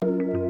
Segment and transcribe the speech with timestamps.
[0.00, 0.47] Thank you.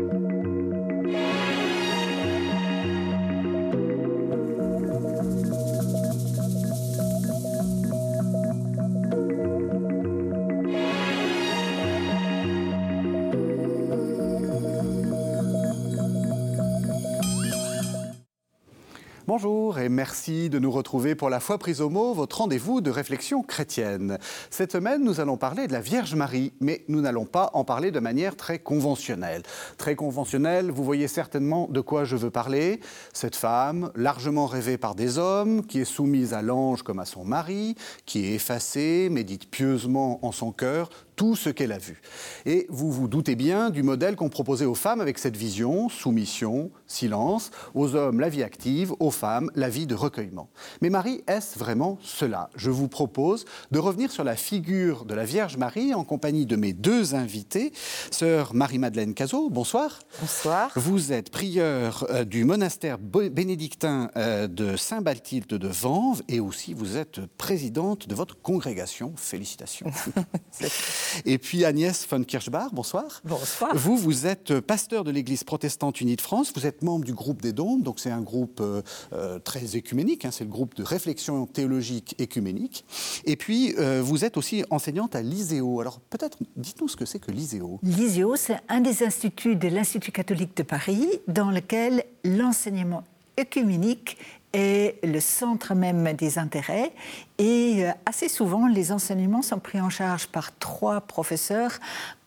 [19.41, 22.91] Bonjour et merci de nous retrouver pour la foi prise au mot, votre rendez-vous de
[22.91, 24.19] réflexion chrétienne.
[24.51, 27.93] Cette semaine, nous allons parler de la Vierge Marie, mais nous n'allons pas en parler
[27.93, 29.45] de manière très conventionnelle.
[29.77, 32.81] Très conventionnelle, vous voyez certainement de quoi je veux parler.
[33.13, 37.25] Cette femme, largement rêvée par des hommes, qui est soumise à l'ange comme à son
[37.25, 37.77] mari,
[38.07, 42.01] qui est effacée, médite pieusement en son cœur tout ce qu'elle a vu.
[42.47, 46.71] Et vous vous doutez bien du modèle qu'on proposait aux femmes avec cette vision, soumission,
[46.87, 50.49] silence, aux hommes la vie active, aux femmes la vie de recueillement.
[50.81, 52.51] Mais Marie, est-ce vraiment cela?
[52.55, 56.55] Je vous propose de revenir sur la figure de la Vierge Marie en compagnie de
[56.55, 57.73] mes deux invités,
[58.13, 59.99] sœur Marie-Madeleine Cazot, bonsoir.
[60.21, 60.71] Bonsoir.
[60.77, 66.97] Vous êtes prieure euh, du monastère bénédictin euh, de Saint-Balthilde de Vanves et aussi vous
[66.97, 69.15] êtes présidente de votre congrégation.
[69.17, 69.91] Félicitations.
[71.25, 73.21] Et puis Agnès von Kirchbach, bonsoir.
[73.25, 73.75] Bonsoir.
[73.75, 77.43] Vous, vous êtes pasteur de l'Église protestante unie de France, vous êtes membre du groupe
[77.43, 80.83] des Dômes, donc c'est un groupe euh, euh, très écuménique, hein, c'est le groupe de
[80.83, 82.85] réflexion théologique écuménique.
[83.25, 85.81] Et puis, euh, vous êtes aussi enseignante à l'ISEO.
[85.81, 87.79] Alors peut-être, dites-nous ce que c'est que l'ISEO.
[87.83, 93.05] L'ISEO, c'est un des instituts de l'Institut catholique de Paris dans lequel l'enseignement
[93.39, 94.19] œcuménique
[94.53, 96.93] est le centre même des intérêts.
[97.39, 101.73] Et euh, assez souvent, les enseignements sont pris en charge par trois professeurs,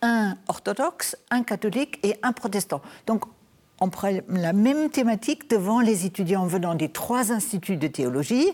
[0.02, 2.82] un orthodoxe, un catholique et un protestant.
[3.08, 3.26] Donc,
[3.80, 8.48] on prend la même thématique devant les étudiants venant des trois instituts de théologie.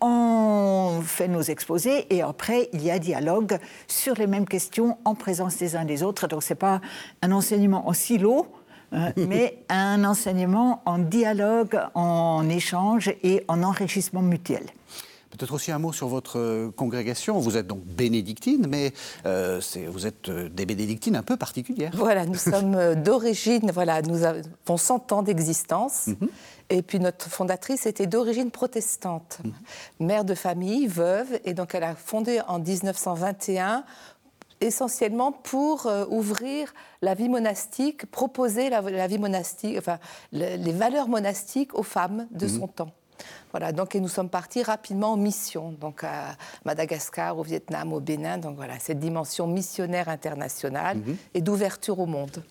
[0.00, 5.14] On fait nos exposés et après, il y a dialogue sur les mêmes questions en
[5.14, 6.26] présence des uns des autres.
[6.26, 6.80] Donc, ce n'est pas
[7.22, 8.48] un enseignement en silo,
[8.92, 14.64] euh, mais un enseignement en dialogue, en échange et en enrichissement mutuel.
[15.30, 17.38] Peut-être aussi un mot sur votre euh, congrégation.
[17.38, 18.92] Vous êtes donc bénédictine, mais
[19.26, 21.90] euh, vous êtes des bénédictines un peu particulières.
[21.94, 26.06] Voilà, nous sommes d'origine, voilà, nous avons 100 ans d'existence.
[26.06, 26.28] Mhm.
[26.68, 30.06] Et puis notre fondatrice était d'origine protestante, mhm.
[30.06, 33.84] mère de famille, veuve, et donc elle a fondé en 1921
[34.60, 36.72] essentiellement pour euh, ouvrir
[37.02, 39.98] la vie monastique, proposer la, vie monastique, enfin
[40.32, 42.60] les valeurs monastiques aux femmes de mhm.
[42.60, 42.92] son temps.
[43.50, 48.00] Voilà, donc et nous sommes partis rapidement en mission, donc à Madagascar, au Vietnam, au
[48.00, 51.16] Bénin, donc voilà, cette dimension missionnaire internationale mhm.
[51.34, 52.42] et d'ouverture au monde.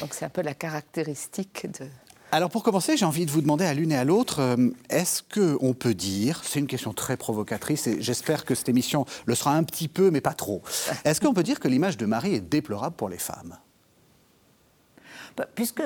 [0.00, 1.86] Donc c'est un peu la caractéristique de,
[2.30, 5.22] alors pour commencer, j'ai envie de vous demander à l'une et à l'autre, euh, est-ce
[5.22, 9.54] qu'on peut dire, c'est une question très provocatrice et j'espère que cette émission le sera
[9.54, 10.62] un petit peu mais pas trop,
[11.04, 13.56] est-ce qu'on peut dire que l'image de Marie est déplorable pour les femmes?
[15.36, 15.82] Bah, Puisque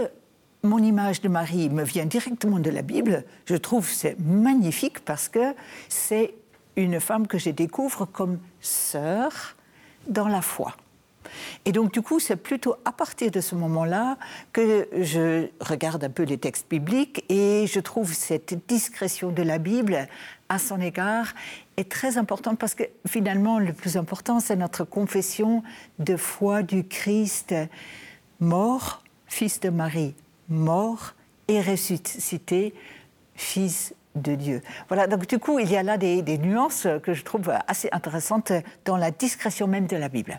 [0.65, 5.29] mon image de Marie me vient directement de la Bible, je trouve c'est magnifique parce
[5.29, 5.55] que
[5.89, 6.35] c'est
[6.77, 9.57] une femme que je découvre comme sœur
[10.09, 10.75] dans la foi.
[11.65, 14.17] Et donc, du coup, c'est plutôt à partir de ce moment-là
[14.53, 19.59] que je regarde un peu les textes bibliques et je trouve cette discrétion de la
[19.59, 20.09] Bible
[20.49, 21.35] à son égard
[21.77, 25.63] est très importante parce que finalement, le plus important, c'est notre confession
[25.99, 27.55] de foi du Christ
[28.41, 30.15] mort, fils de Marie,
[30.49, 31.15] mort
[31.49, 32.75] et ressuscité,
[33.35, 34.63] fils de Dieu.
[34.89, 37.89] Voilà, donc du coup, il y a là des, des nuances que je trouve assez
[37.93, 38.53] intéressantes
[38.85, 40.39] dans la discrétion même de la Bible.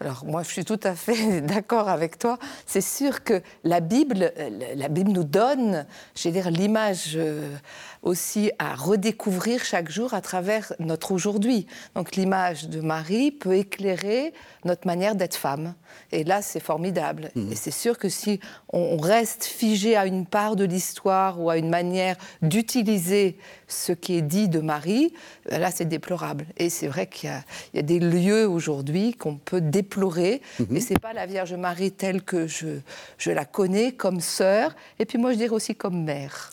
[0.00, 2.38] Alors moi, je suis tout à fait d'accord avec toi.
[2.66, 7.56] C'est sûr que la Bible, euh, la Bible nous donne, je dire, l'image euh,
[8.02, 11.66] aussi à redécouvrir chaque jour à travers notre aujourd'hui.
[11.94, 14.32] Donc l'image de Marie peut éclairer
[14.64, 15.74] notre manière d'être femme.
[16.12, 17.30] Et là, c'est formidable.
[17.34, 17.52] Mmh.
[17.52, 18.40] Et c'est sûr que si
[18.72, 23.36] on reste figé à une part de l'histoire ou à une manière d'utiliser
[23.66, 25.12] ce qui est dit de Marie,
[25.50, 26.46] ben là, c'est déplorable.
[26.56, 27.30] Et c'est vrai qu'il
[27.74, 30.40] y, a des lieux aujourd'hui qu'on peut déplorer.
[30.58, 30.76] Mmh.
[30.76, 32.80] Et c'est pas la Vierge Marie telle que je,
[33.18, 34.74] je la connais comme sœur.
[34.98, 36.52] Et puis moi, je dirais aussi comme mère.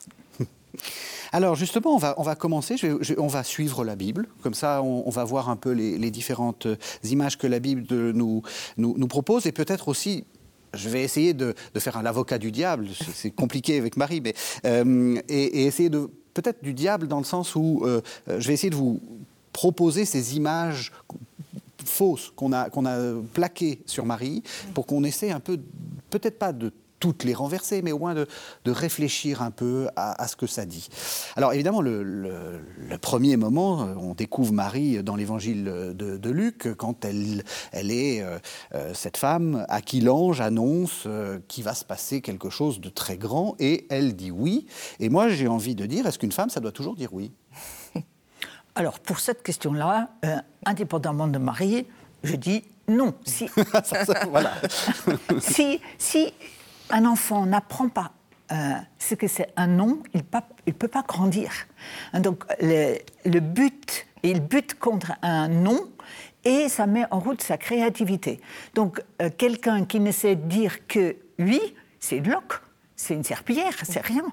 [1.31, 2.75] Alors justement, on va, on va commencer,
[3.17, 6.67] on va suivre la Bible, comme ça on, va voir un peu les, différentes
[7.03, 8.41] images que la Bible nous,
[8.77, 10.25] nous, propose, et peut-être aussi
[10.73, 14.33] je vais essayer de, faire un avocat du diable, c'est compliqué avec Marie, mais
[14.65, 18.69] euh, et, essayer de peut-être du diable dans le sens où euh, je vais essayer
[18.69, 19.01] de vous
[19.53, 20.91] proposer ces images
[21.85, 24.43] fausses qu'on a, qu'on a plaquées sur Marie
[24.73, 25.59] pour qu'on essaie un peu,
[26.09, 28.27] peut-être pas de toutes les renverser, mais au moins de,
[28.65, 30.89] réfléchir un peu à, ce que ça dit.
[31.35, 32.61] Alors évidemment, le,
[33.01, 38.39] premier moment, on découvre Marie dans l'évangile de, Luc, quand elle, elle est euh,
[38.73, 42.89] euh, cette femme à qui l'ange annonce euh, qu'il va se passer quelque chose de
[42.89, 44.65] très grand, et elle dit oui.
[44.99, 47.31] Et moi, j'ai envie de dire, est-ce qu'une femme, ça doit toujours dire oui?
[48.75, 50.09] Alors, pour cette question-là,
[50.65, 51.85] indépendamment de Marie,
[52.23, 53.13] je dis non.
[53.25, 53.49] Si,
[54.29, 54.53] voilà.
[55.39, 56.33] si, si
[56.89, 58.11] un enfant n'apprend pas
[58.51, 60.21] euh, ce que c'est un nom, il
[60.67, 61.51] ne peut pas grandir.
[62.13, 65.79] Donc le, but, il bute contre un nom
[66.43, 68.39] et ça met en route sa créativité.
[68.75, 71.59] Donc euh, quelqu'un qui ne sait dire que oui,
[71.99, 72.61] c'est une loque,
[72.95, 74.25] c'est une serpillière, c'est rien.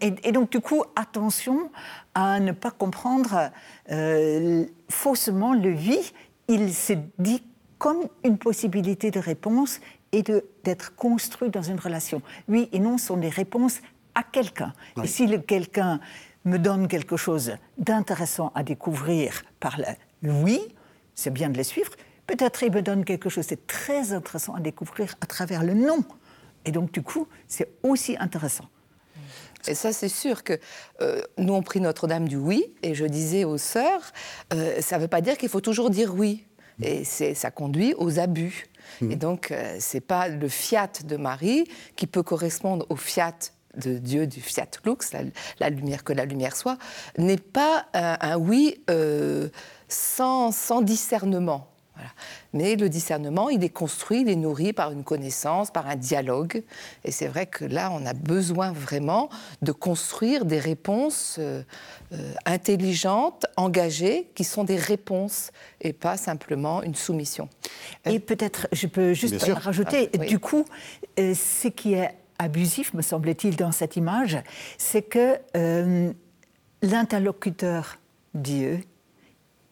[0.00, 1.70] Et, donc du coup, attention
[2.14, 3.50] à ne pas comprendre
[3.90, 6.12] euh, faussement le oui.
[6.46, 7.42] Il se dit
[7.78, 9.80] comme une possibilité de réponse
[10.12, 10.22] et
[10.68, 12.20] d'être construit dans une relation.
[12.46, 13.78] Oui et non sont des réponses
[14.14, 14.74] à quelqu'un.
[15.02, 15.98] Et si le quelqu'un
[16.44, 20.60] me donne quelque chose d'intéressant à découvrir par le oui,
[21.14, 21.92] c'est bien de les suivre.
[22.26, 26.04] Peut-être il me donne quelque chose de très intéressant à découvrir à travers le non.
[26.66, 28.66] Et donc, du coup, c'est aussi intéressant.
[29.66, 30.58] Et ça, c'est sûr que
[31.00, 34.12] euh, nous, on pris Notre-Dame du oui, et je disais aux sœurs,
[34.52, 36.44] euh, ça ne veut pas dire qu'il faut toujours dire oui.
[36.80, 38.66] Et ça conduit aux abus.
[39.02, 41.64] Et donc, euh, c'est pas le fiat de Marie
[41.96, 43.34] qui peut correspondre au fiat
[43.76, 45.12] de Dieu, du fiat lux,
[45.60, 46.78] la, lumière que la lumière soit,
[47.16, 49.48] n'est pas un, oui euh,
[49.88, 51.68] sans, sans discernement.
[52.52, 56.62] Mais le discernement, il est construit, il est nourri par une connaissance, par un dialogue.
[57.04, 59.28] Et c'est vrai que là, on a besoin vraiment
[59.62, 61.62] de construire des réponses euh,
[62.12, 65.50] euh, intelligentes, engagées, qui sont des réponses
[65.80, 67.48] et pas simplement une soumission.
[68.04, 70.64] Et peut-être, je peux juste rajouter, ah, du coup,
[71.18, 74.38] euh, ce qui est abusif, me semble-t-il, dans cette image,
[74.78, 75.38] c'est que
[76.82, 77.98] l'interlocuteur
[78.34, 78.80] Dieu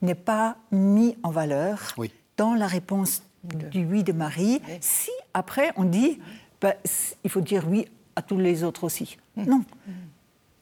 [0.06, 1.94] n'est pas mis en valeur
[2.36, 6.18] dans la réponse du oui de Marie, si après on dit
[6.60, 6.74] bah,
[7.22, 7.86] il faut dire oui
[8.16, 9.18] à tous les autres aussi.
[9.36, 9.44] Mm.
[9.44, 9.64] Non.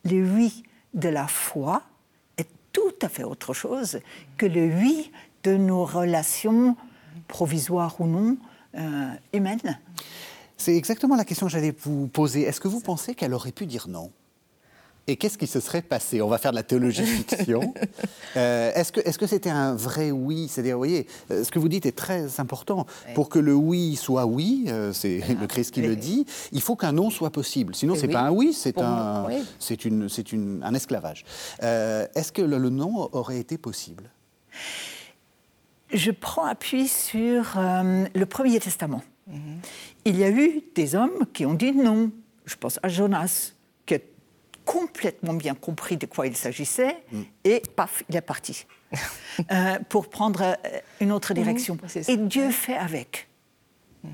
[0.05, 1.82] Le oui de la foi
[2.37, 4.00] est tout à fait autre chose
[4.37, 5.11] que le oui
[5.44, 6.76] de nos relations,
[7.29, 8.37] provisoires ou non,
[8.76, 9.79] euh, humaines.
[10.56, 12.43] C'est exactement la question que j'allais vous poser.
[12.43, 14.11] Est-ce que vous pensez qu'elle aurait pu dire non?
[15.06, 16.23] Et qu'est-ce qui se serait passé?
[16.23, 17.75] On va faire de la théologie fiction.
[18.37, 20.49] Euh, est-ce que est-ce que c'était un vrai oui?
[20.49, 22.85] C'est-à-dire, vous voyez, euh, ce que vous dites est très important.
[23.15, 26.75] Pour que le oui soit oui, euh, c'est le Christ qui le dit, il faut
[26.75, 27.77] qu'un non soit possible.
[27.77, 29.29] Sinon, c'est n'est pas un oui, c'est un,
[29.61, 31.25] c'est une, c'est une, un esclavage.
[31.61, 34.11] est-ce que le, non aurait été possible?
[35.93, 39.03] Je prends appui sur le Premier Testament.
[39.29, 39.61] Mhm.
[40.06, 42.11] Il y a eu des hommes qui ont dit non.
[42.47, 43.54] Je pense à Jonas,
[44.64, 47.22] complètement bien compris de quoi il s'agissait, mm.
[47.44, 48.66] et paf, il est parti.
[49.50, 50.55] Euh, pour prendre euh,
[51.00, 51.43] une autre mm-hmm.
[51.43, 51.76] direction.
[52.06, 53.26] et Dieu fait avec.
[54.05, 54.08] Mm.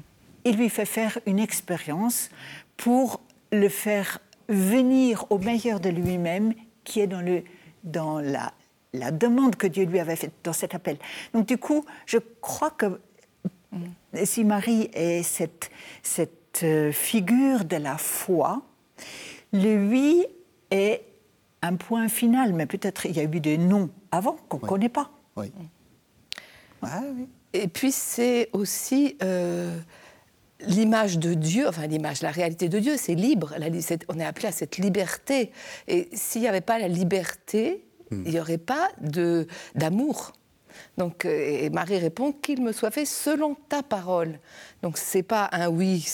[0.46, 2.30] Il lui fait faire une expérience
[2.78, 3.20] pour
[3.52, 4.18] le faire
[4.48, 6.54] venir au meilleur de lui-même,
[6.84, 7.44] qui est dans, le,
[7.84, 8.54] dans la,
[8.94, 10.96] la demande que Dieu lui avait faite dans cet appel.
[11.34, 12.98] Donc du coup, je crois que
[13.72, 14.24] mm.
[14.24, 15.70] si Marie est cette,
[16.02, 18.62] cette euh, figure de la foi,
[19.52, 20.26] lui
[20.70, 21.04] est
[21.62, 24.88] un point final, mais peut-être il y a eu des noms avant qu'on ne connaît
[24.88, 25.10] pas.
[25.36, 25.52] Oui.
[27.52, 29.76] Et puis c'est aussi euh,
[30.60, 33.54] l'image de Dieu, enfin l'image, la réalité de Dieu, c'est libre.
[34.08, 35.52] on est appelé à cette liberté.
[35.88, 38.22] Et s'il n'y avait pas la liberté, hmm.
[38.24, 38.90] il n'y aurait pas
[39.74, 40.32] d'amour.
[40.98, 44.38] Donc, euh, Marie répond qu'il me soit fait selon ta parole.
[44.82, 46.06] Donc, c'est pas un oui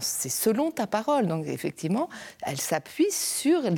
[0.00, 1.26] c'est selon ta parole.
[1.26, 2.08] Donc, effectivement,
[2.42, 3.70] elle s'appuie sur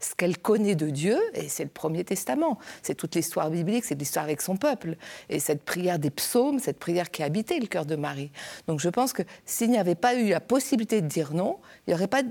[0.00, 2.58] ce qu'elle connaît de Dieu, et c'est le premier testament.
[2.82, 4.96] C'est toute l'histoire biblique, c'est l'histoire avec son peuple.
[5.28, 8.30] Et cette prière des psaumes, cette prière qui habitait le cœur de Marie.
[8.66, 11.92] Donc je pense que s'il n'y avait pas eu la possibilité de dire non, il
[11.92, 12.22] y aurait pas.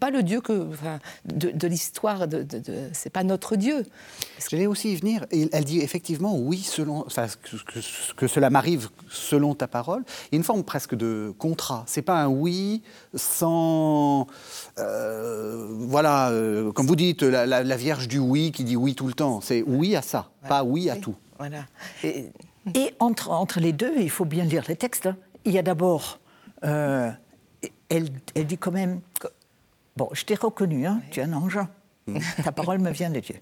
[0.00, 0.68] Pas le Dieu que,
[1.24, 3.84] de, l'histoire, de, de, c'est pas notre Dieu.
[4.50, 5.24] J'allais aussi y venir.
[5.30, 7.80] Elle dit effectivement oui, selon, enfin, que,
[8.16, 10.02] que, cela m'arrive selon ta parole.
[10.06, 11.84] Il y a une forme presque de contrat.
[11.86, 12.82] C'est pas un oui
[13.14, 14.26] sans.
[14.78, 19.08] Euh, voilà, euh, comme vous vous dites la, Vierge du oui qui dit oui tout
[19.08, 19.40] le temps.
[19.40, 21.16] C'est oui à ça, pas oui à tout.
[21.38, 21.64] Voilà.
[22.04, 22.30] Et,
[23.00, 25.06] entre, entre les deux, il faut bien lire les textes.
[25.06, 25.16] Hein.
[25.44, 26.20] Il y a d'abord,
[26.62, 27.10] euh,
[27.88, 29.00] elle, elle, dit quand même,
[29.96, 31.58] bon, je t'ai reconnu, hein, tu es un ange,
[32.06, 32.18] mm.
[32.44, 33.40] ta parole me vient de Dieu.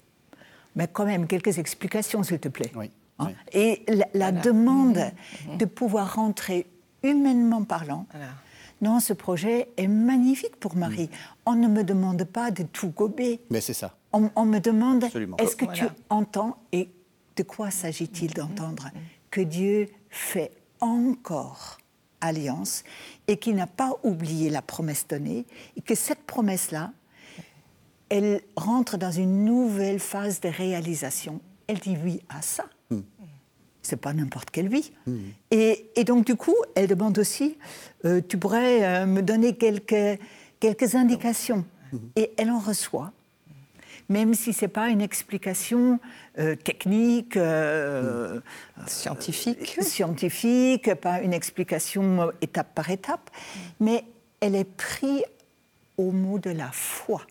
[0.75, 2.71] Mais quand même, quelques explications, s'il te plaît.
[2.75, 2.89] Oui.
[3.19, 3.33] Hein.
[3.51, 5.57] Et la, demande mm-hmm.
[5.57, 6.65] de pouvoir rentrer
[7.03, 8.07] humainement parlant
[8.83, 11.09] non, ce projet est magnifique pour Marie.
[11.45, 13.39] On ne me demande pas de tout gober.
[13.49, 13.95] Mais c'est ça.
[14.11, 15.37] On, on me demande, Absolument.
[15.37, 16.89] est-ce que tu entends et
[17.35, 18.89] de quoi s'agit-il d'entendre
[19.31, 21.77] Que Dieu fait encore
[22.21, 22.83] alliance
[23.27, 25.45] et qu'il n'a pas oublié la promesse donnée
[25.77, 26.91] et que cette promesse-là,
[28.09, 31.39] elle rentre dans une nouvelle phase de réalisation.
[31.67, 32.65] Elle dit oui à ça.
[33.83, 34.91] C'est pas n'importe quelle vie.
[35.51, 37.57] Et, et donc, du coup, elle demande aussi
[38.05, 40.19] euh, Tu pourrais euh, me donner quelques,
[40.59, 41.65] quelques indications.
[42.15, 43.11] Et elle en reçoit,
[44.09, 45.99] même si ce n'est pas une explication
[46.39, 48.39] euh, technique, euh,
[48.87, 49.77] Scientifique.
[49.81, 53.29] scientifique, pas une explication étape par étape,
[53.79, 54.05] mais
[54.39, 55.23] elle est prise
[55.97, 57.21] au mot de la foi.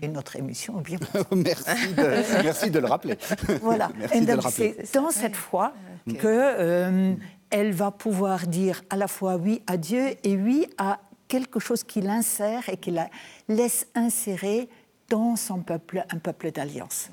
[0.00, 0.98] Et notre émission bien
[1.32, 3.18] merci, de, merci de le rappeler.
[3.62, 3.90] voilà.
[4.50, 5.72] c'est dans cette foi
[6.08, 6.18] Ok.
[6.18, 7.14] que euh,
[7.50, 11.82] elle va pouvoir dire à la fois oui à Dieu et oui à quelque chose
[11.82, 13.08] qui l'insère et qui la
[13.48, 14.68] laisse insérer
[15.08, 17.10] dans son peuple, un peuple d'alliance.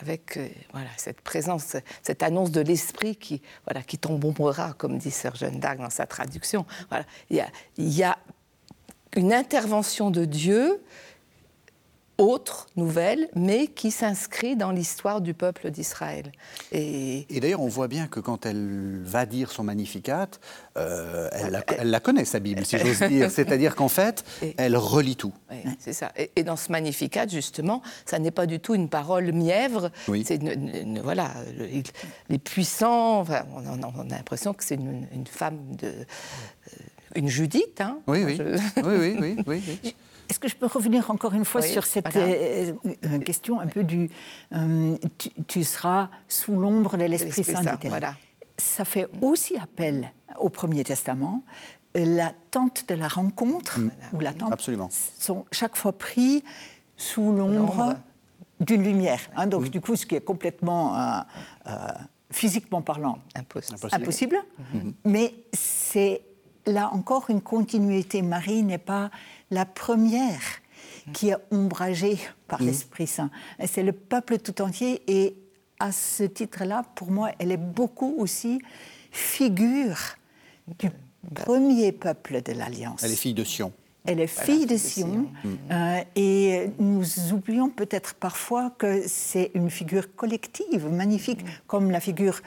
[0.00, 5.12] avec euh, voilà, cette présence, cette annonce de l'esprit qui, voilà, qui t'embombera, comme dit
[5.12, 6.66] Sir Jeanne d'Arc dans sa traduction.
[6.88, 7.04] Voilà.
[7.30, 8.18] Il, y a, il y a
[9.14, 10.82] une intervention de Dieu
[12.18, 16.30] autre, nouvelle, mais qui s'inscrit dans l'histoire du peuple d'Israël.
[16.70, 20.28] Et Et d'ailleurs, on voit bien que quand elle va dire son Magnificat,
[20.76, 23.30] euh, elle, la, elle la connaît, sa Bible, si j'ose dire.
[23.32, 25.32] C'est-à-dire qu'en fait, Et- elle relit tout.
[25.80, 26.12] C'est ça.
[26.16, 29.90] Et, et dans ce Magnificat, justement, ça n'est pas du tout une parole mièvre.
[30.08, 30.24] Oui.
[30.26, 30.40] C'est
[31.02, 31.82] voilà, le- il-
[32.28, 33.20] les puissants.
[33.20, 36.04] enfin, on, a- on a l'impression que c'est une, une femme de, euh,
[37.16, 37.80] une Judith.
[37.80, 38.36] Hein, Oui, oui.
[38.36, 39.94] Je- oui, oui, oui, oui, oui.
[40.28, 42.28] Est-ce que je peux revenir encore une fois Oui, sur cette voilà.
[42.28, 42.72] euh,
[43.04, 44.10] euh, question un peu du
[44.54, 47.90] euh, tu, tu seras sous l'ombre de l'Esprit Saint Saint, dit-elle.
[47.90, 48.14] voilà.
[48.56, 51.42] Ça fait aussi appel au Premier Testament.
[51.96, 53.78] Euh, La tente de la rencontre
[54.12, 54.88] ou la tente Absolument.
[54.90, 56.42] sont chaque fois pris
[56.96, 57.94] sous l'ombre
[58.60, 59.20] d'une lumière.
[59.36, 59.46] hein.
[59.46, 61.20] donc du coup, ce qui est complètement euh,
[61.66, 61.72] euh,
[62.30, 63.76] physiquement parlant Impossible.
[63.92, 64.02] Impossible.
[64.02, 64.36] impossible.
[65.04, 66.22] Mais c'est
[66.66, 68.22] là encore une continuité.
[68.22, 69.10] Marie n'est pas
[69.50, 70.40] la première
[71.12, 73.30] qui est ombragée par l'Esprit Saint.
[73.66, 75.02] C'est le peuple tout entier.
[75.06, 75.36] Et
[75.78, 78.60] à ce titre-là, pour moi, elle est beaucoup aussi
[79.10, 79.98] figure
[80.78, 80.90] du
[81.34, 83.02] premier peuple de l'Alliance.
[83.02, 83.72] Elle est fille de Sion.
[84.06, 85.26] Elle est fille de Sion.
[85.70, 92.40] euh, et nous oublions peut-être parfois que c'est une figure collective, magnifique, comme la figure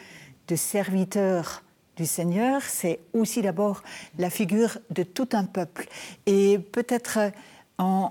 [0.48, 1.64] de serviteur
[1.98, 2.62] du Seigneur.
[2.62, 3.84] C'est aussi d'abord
[4.18, 5.88] la figure de tout un peuple.
[6.26, 7.30] Et peut-être euh,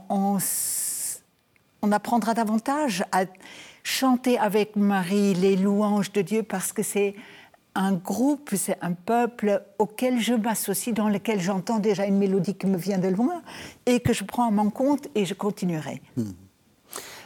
[0.09, 0.39] on,
[1.93, 3.25] apprendra davantage à
[3.83, 7.15] chanter avec Marie les louanges de Dieu parce que c'est
[7.77, 12.67] un groupe, c'est un peuple auquel je m'associe, dans lequel j'entends déjà une mélodie qui
[12.67, 13.43] me vient de loin
[13.85, 16.03] et que je prends à mon compte et je continuerai.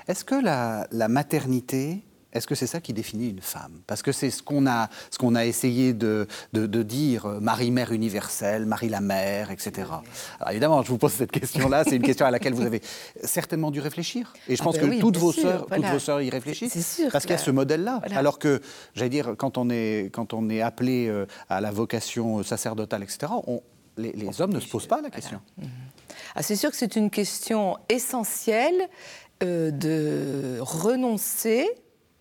[0.08, 2.02] Est-ce que la maternité,
[2.32, 3.80] est-ce que c'est ça qui définit une femme?
[3.86, 7.40] Parce que c'est ce qu'on a, ce qu'on a essayé de, de- de dire, euh,
[7.40, 9.88] Marie-Mère universelle, Marie la Mère, etc.
[10.38, 12.82] Alors évidemment, je vous pose cette question-là, c'est une question à laquelle vous avez
[13.24, 14.32] certainement dû réfléchir.
[14.48, 15.92] Et je Ah pense ben que oui, toutes, vos sûr, sœurs, toutes voilà.
[15.92, 16.72] vos sœurs y réfléchissent.
[16.72, 17.98] C'est sûr Parce qu'il y a ce modèle-là.
[18.00, 18.18] voilà.
[18.18, 18.60] Alors que,
[18.94, 23.32] j'allais dire, quand on est, quand on est appelé euh, à la vocation sacerdotale, etc.,
[23.46, 23.62] on-
[23.96, 25.40] les, les hommes ne se posent pas la question.
[26.34, 28.88] Ah, c'est sûr que c'est une question essentielle
[29.42, 31.68] euh, de renoncer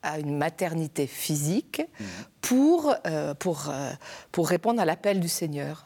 [0.03, 1.81] à une maternité physique
[2.41, 3.91] pour, euh, pour, euh,
[4.31, 5.85] pour répondre à l'appel du Seigneur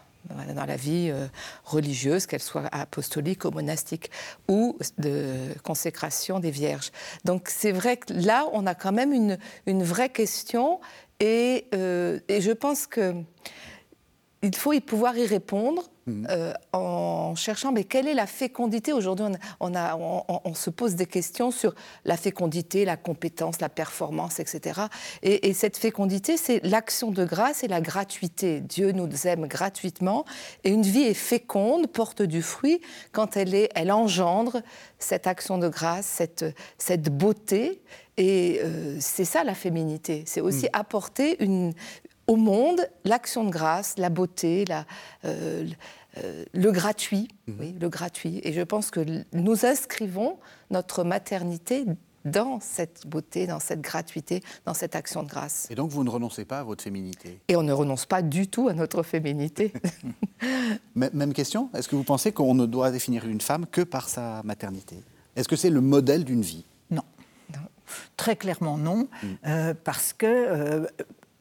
[0.55, 1.27] dans la vie euh,
[1.65, 4.09] religieuse, qu'elle soit apostolique ou monastique,
[4.47, 6.91] ou de consécration des vierges.
[7.25, 10.79] Donc c'est vrai que là, on a quand même une, une vraie question
[11.19, 13.13] et, euh, et je pense que
[14.43, 15.83] il faut y pouvoir y répondre
[16.29, 19.25] euh, en cherchant mais quelle est la fécondité aujourd'hui?
[19.25, 21.73] On, on, a- on- on- on se pose des questions sur
[22.03, 24.81] la fécondité, la compétence, la performance, etc.
[25.21, 28.59] Et, et cette fécondité, c'est l'action de grâce et la gratuité.
[28.59, 30.25] Dieu nous aime gratuitement
[30.65, 32.81] et une vie est féconde, porte du fruit
[33.13, 34.61] quand elle, est, elle engendre
[34.99, 36.43] cette action de grâce, cette,
[36.77, 37.81] cette beauté.
[38.17, 40.23] Et euh, c'est ça la féminité.
[40.27, 41.73] C'est aussi apporter une,
[42.27, 44.85] au monde l'action de grâce, la beauté, la,
[45.25, 45.67] euh,
[46.17, 48.39] euh, le gratuit, oui, le gratuit.
[48.43, 50.37] Et je pense que nous inscrivons
[50.69, 51.85] notre maternité
[52.25, 55.67] dans cette beauté, dans cette gratuité, dans cette action de grâce.
[55.69, 57.39] Et donc, vous ne renoncez pas à votre féminité?
[57.47, 59.73] Et on ne renonce pas du tout à notre féminité.
[60.95, 64.41] Même question, est-ce que vous pensez qu'on ne doit définir une femme que par sa
[64.43, 64.97] maternité?
[65.35, 66.63] Est-ce que c'est le modèle d'une vie?
[66.91, 67.03] Non.
[68.15, 69.07] Très clairement non,
[69.45, 70.87] euh, parce que euh,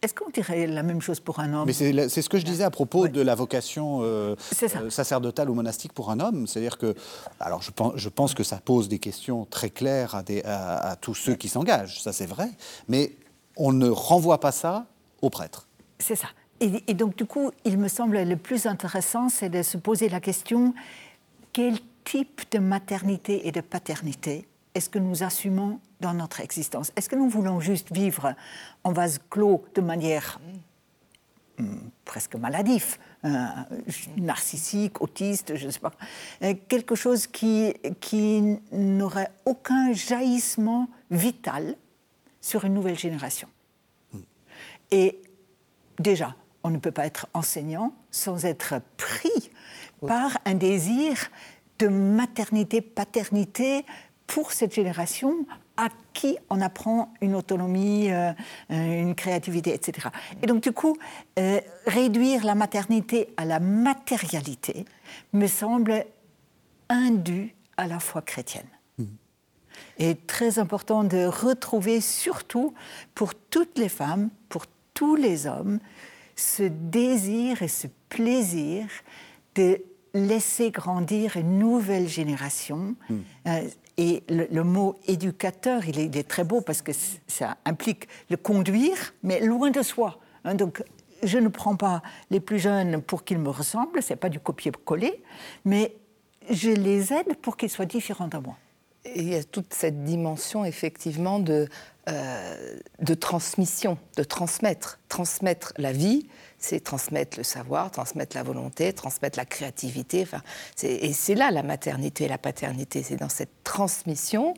[0.02, 2.64] est-ce qu'on dirait la même chose pour un homme Mais c'est ce que je disais
[2.64, 6.48] à propos de la vocation euh, euh, sacerdotale ou monastique pour un homme.
[6.48, 6.94] C'est-à-dire que,
[7.38, 10.96] alors je pense, je pense, que ça pose des questions très claires à, des, à,
[11.00, 12.50] tous ceux qui s'engagent, ça c'est vrai,
[12.88, 13.12] mais
[13.56, 14.86] on ne renvoie pas ça
[15.20, 15.68] aux prêtres.
[16.00, 16.28] C'est ça.
[16.58, 20.08] Et, et, donc du coup, il me semble le plus intéressant, c'est de se poser
[20.08, 20.74] la question
[21.52, 26.92] quel type de maternité et de paternité est-ce que nous assumons dans notre existence?
[26.96, 28.34] Est-ce que nous voulons juste vivre
[28.84, 30.40] en vase clos de manière
[31.58, 33.46] hmm, presque maladif, euh,
[34.16, 35.92] narcissique, autiste, je ne sais pas,
[36.42, 41.76] euh, quelque chose qui, qui n'aurait aucun jaillissement vital
[42.40, 43.48] sur une nouvelle génération?
[44.90, 45.20] Et
[45.98, 49.50] déjà, on ne peut pas être enseignant sans être pris
[50.06, 51.30] par un désir
[51.78, 53.84] de maternité, paternité
[54.32, 55.44] pour cette génération
[55.76, 58.32] à qui on apprend une autonomie, euh,
[58.70, 60.08] euh, une créativité, etc.
[60.42, 60.96] Et donc, du coup,
[61.38, 64.86] euh, réduire la maternité à la matérialité
[65.34, 66.06] me semble
[66.88, 68.68] indu à la foi chrétienne.
[68.96, 69.04] Mmh.
[69.98, 72.72] Et très important de retrouver, surtout
[73.14, 75.78] pour toutes les femmes, pour tous les hommes,
[76.36, 78.86] ce désir et ce plaisir
[79.56, 79.78] de
[80.14, 82.94] laisser grandir une nouvelle génération.
[83.10, 83.16] Mmh.
[83.98, 86.92] Et le, mot éducateur, il est, très beau parce que
[87.26, 90.18] ça implique le conduire, mais loin de soi.
[90.44, 90.54] Hein.
[90.54, 90.82] donc,
[91.22, 95.22] je ne prends pas les plus jeunes pour qu'ils me ressemblent, c'est pas du copier-coller,
[95.64, 95.94] mais
[96.50, 98.56] je les aide pour qu'ils soient différents de moi.
[99.14, 101.68] Il y a toute cette dimension effectivement de,
[102.08, 106.26] euh, de transmission, de transmettre, transmettre la vie,
[106.64, 110.22] c'est transmettre le savoir, transmettre la volonté, transmettre la créativité.
[110.22, 110.42] Enfin,
[110.82, 114.54] et c'est là la maternité et la paternité, c'est dans cette transmission,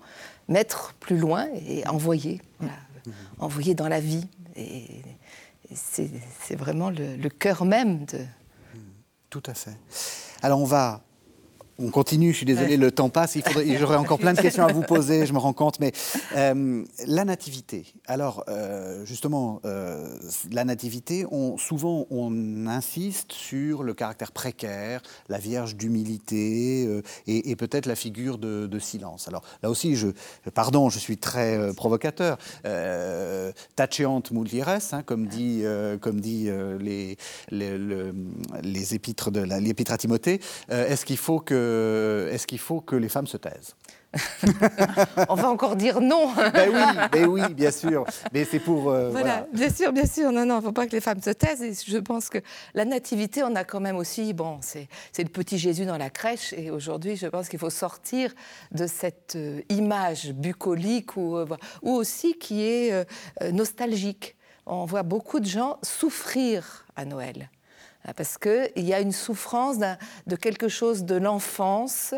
[0.49, 2.41] mettre plus loin et envoyer,
[3.39, 4.29] envoyer dans la vie.
[4.57, 4.87] Et,
[5.75, 8.21] c'est vraiment le, le cœur même de...
[9.31, 9.77] Tout à fait.
[10.43, 11.01] Alors on va
[11.79, 13.37] on continue, je suis désolé, le temps passe,
[13.79, 15.93] j'aurais encore plein de questions à vous poser, je me rends compte, mais
[16.37, 17.87] euh, la nativité.
[18.07, 20.07] Alors, euh, justement, euh,
[20.53, 27.87] la nativité, on, souvent on insiste sur le caractère précaire, la Vierge d'humilité et, peut-être
[27.87, 29.29] la figure de, silence.
[29.29, 30.09] Alors là aussi, je,
[30.53, 32.39] pardon, je suis très provocateur.
[33.77, 35.63] Taceante mulieres, hein, comme dit,
[36.01, 37.17] comme dit les,
[37.51, 37.79] les,
[38.63, 40.41] les, épîtres de l'épître à Timothée.
[40.69, 41.64] Est-ce qu'il faut que
[42.31, 43.75] est-ce qu'il faut que les femmes se taisent
[45.29, 46.33] On va encore dire non.
[46.35, 48.05] ben oui, ben oui, bien sûr.
[48.33, 48.91] Mais c'est pour.
[48.91, 50.33] Euh, voilà, bien sûr, bien sûr.
[50.33, 51.63] Non, non, il ne faut pas que les femmes se taisent.
[51.63, 52.39] Et je pense que
[52.75, 54.33] la nativité, on a quand même aussi.
[54.33, 56.53] Bon, c'est le petit Jésus dans la crèche.
[56.53, 58.33] Et aujourd'hui, je pense qu'il faut sortir
[58.73, 61.47] de cette euh, image bucolique ou, euh,
[61.83, 63.07] ou aussi qui est
[63.53, 64.37] nostalgique.
[64.67, 67.51] On voit beaucoup de gens souffrir à Noël.
[68.07, 69.79] Ah, parce qu'il y a une souffrance
[70.27, 72.15] de quelque chose de l'enfance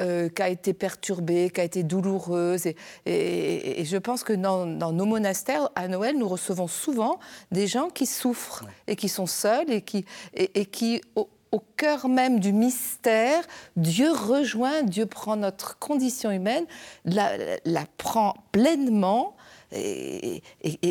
[0.00, 2.66] euh, qui a été perturbée, qui a été douloureuse.
[3.06, 7.20] Et, je pense que dans, nos monastères, à Noël, nous recevons souvent
[7.52, 11.28] des gens qui souffrent et qui sont seuls et qui, et, qui au,
[11.76, 13.44] cœur même du mystère,
[13.76, 16.66] Dieu rejoint, Dieu prend notre condition humaine,
[17.04, 17.30] la,
[17.64, 19.36] la prend pleinement
[19.72, 20.42] et,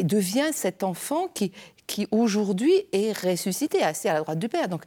[0.03, 1.51] devient cet enfant qui,
[1.87, 4.67] qui aujourd'hui est ressuscité, assis à la droite du Père.
[4.67, 4.83] Donc,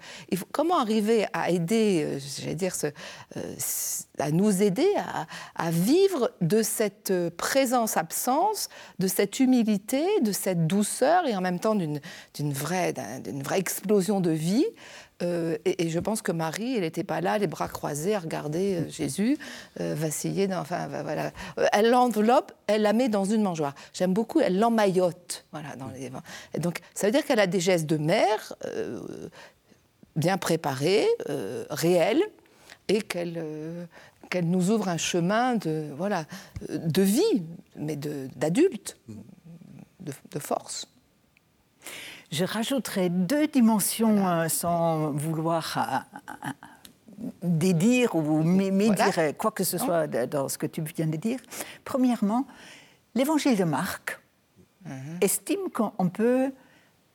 [0.52, 3.54] comment arriver à aider, euh, j'allais dire, euh,
[4.18, 4.88] à nous aider
[5.56, 11.74] à, vivre de cette présence-absence, de cette humilité, de cette douceur et en même temps
[11.74, 12.00] d'une
[12.52, 12.92] vraie,
[13.24, 14.66] d'une vraie explosion de vie
[15.22, 18.76] euh, et, je pense que Marie, elle n'était pas là, les bras croisés, à regarder
[18.76, 19.38] euh, Jésus
[19.80, 20.48] euh, vaciller.
[20.54, 21.32] Enfin, voilà.
[21.72, 23.74] Elle l'enveloppe, elle la met dans une mangeoire.
[23.92, 25.44] J'aime beaucoup, elle l'emmaillote.
[25.52, 26.10] Voilà, dans les...
[26.58, 28.54] donc, ça veut dire qu'elle a des gestes de mère
[30.16, 31.06] bien préparés,
[31.70, 32.22] réels,
[32.88, 33.42] et qu'elle
[34.28, 36.24] qu'elle nous ouvre un chemin de, voilà,
[36.68, 37.42] de vie,
[37.74, 38.96] mais d'adulte,
[39.98, 40.89] de force.
[42.30, 49.78] Je rajouterai deux dimensions euh, sans vouloir euh, euh, dédire ou médire quoi que ce
[49.78, 51.40] soit dans ce que tu viens de dire.
[51.84, 52.46] Premièrement,
[53.16, 54.20] l'évangile de Marc
[54.84, 55.18] mhm.
[55.20, 56.52] estime qu'on peut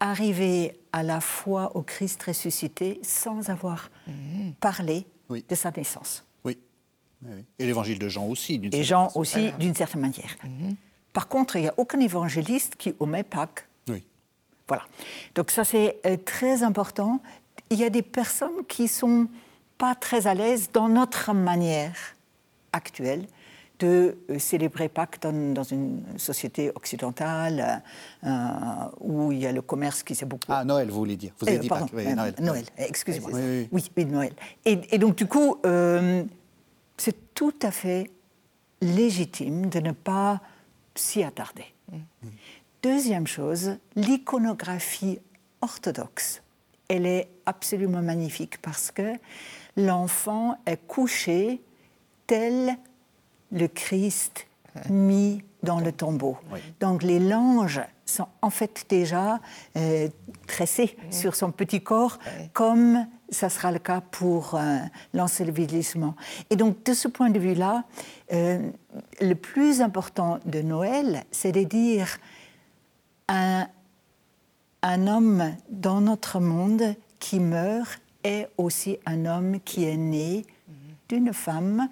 [0.02, 4.54] arriver à la foi au Christ ressuscité sans avoir mhm.
[4.60, 6.26] parlé de sa naissance.
[6.44, 6.58] Oui.
[7.58, 8.62] Et l'évangile de Jean aussi.
[8.74, 10.36] Et Jean aussi, d'une certaine manière.
[10.44, 10.76] Mhm.
[11.14, 13.66] Par contre, il n'y a aucun évangéliste qui omet Pâques
[14.68, 14.84] voilà.
[15.36, 17.20] Donc ça, c'est euh, très important.
[17.70, 19.28] Il y a des personnes qui sont
[19.78, 21.96] pas très à l'aise dans notre manière
[22.74, 23.26] actuelle
[23.80, 27.84] de euh, célébrer Pâques dans, dans une société occidentale
[28.24, 28.30] euh,
[29.02, 30.46] où il y a le commerce qui s'est beaucoup...
[30.48, 31.34] Ah, Noël, vous voulez dire.
[31.40, 31.96] Vous avez Euh, dit pardon, Pâques.
[32.06, 32.36] Oui, Noël.
[32.40, 33.32] Noël, excusez-moi.
[33.72, 34.34] Oui, oui, Noël.
[34.64, 36.24] Et, et donc, du coup, euh,
[36.96, 38.10] c'est tout à fait
[38.82, 40.40] légitime de ne pas
[40.96, 41.66] s'y attarder.
[42.86, 45.18] Deuxième chose, l'iconographie
[45.62, 46.44] orthodoxe,
[46.88, 49.14] elle est absolument magnifique parce que
[49.76, 51.64] l'enfant est couché
[52.28, 52.78] tel
[53.52, 54.46] le Christ
[54.92, 56.38] mis dans le tombeau.
[56.54, 56.60] Oui.
[56.80, 59.40] Donc les langes sont en fait déjà
[59.78, 60.08] euh,
[60.46, 62.20] tressés sur son petit corps,
[62.54, 64.78] comme ça sera le cas pour euh,
[65.16, 66.16] l'ensevelissement.
[66.52, 67.84] Et donc de ce point de vue-là,
[68.32, 68.60] euh,
[69.22, 72.20] le plus important de Noël, c'est de dire
[73.28, 73.68] un,
[74.82, 80.46] un homme dans notre monde qui meurt est aussi un homme qui est né
[81.10, 81.88] d'une femme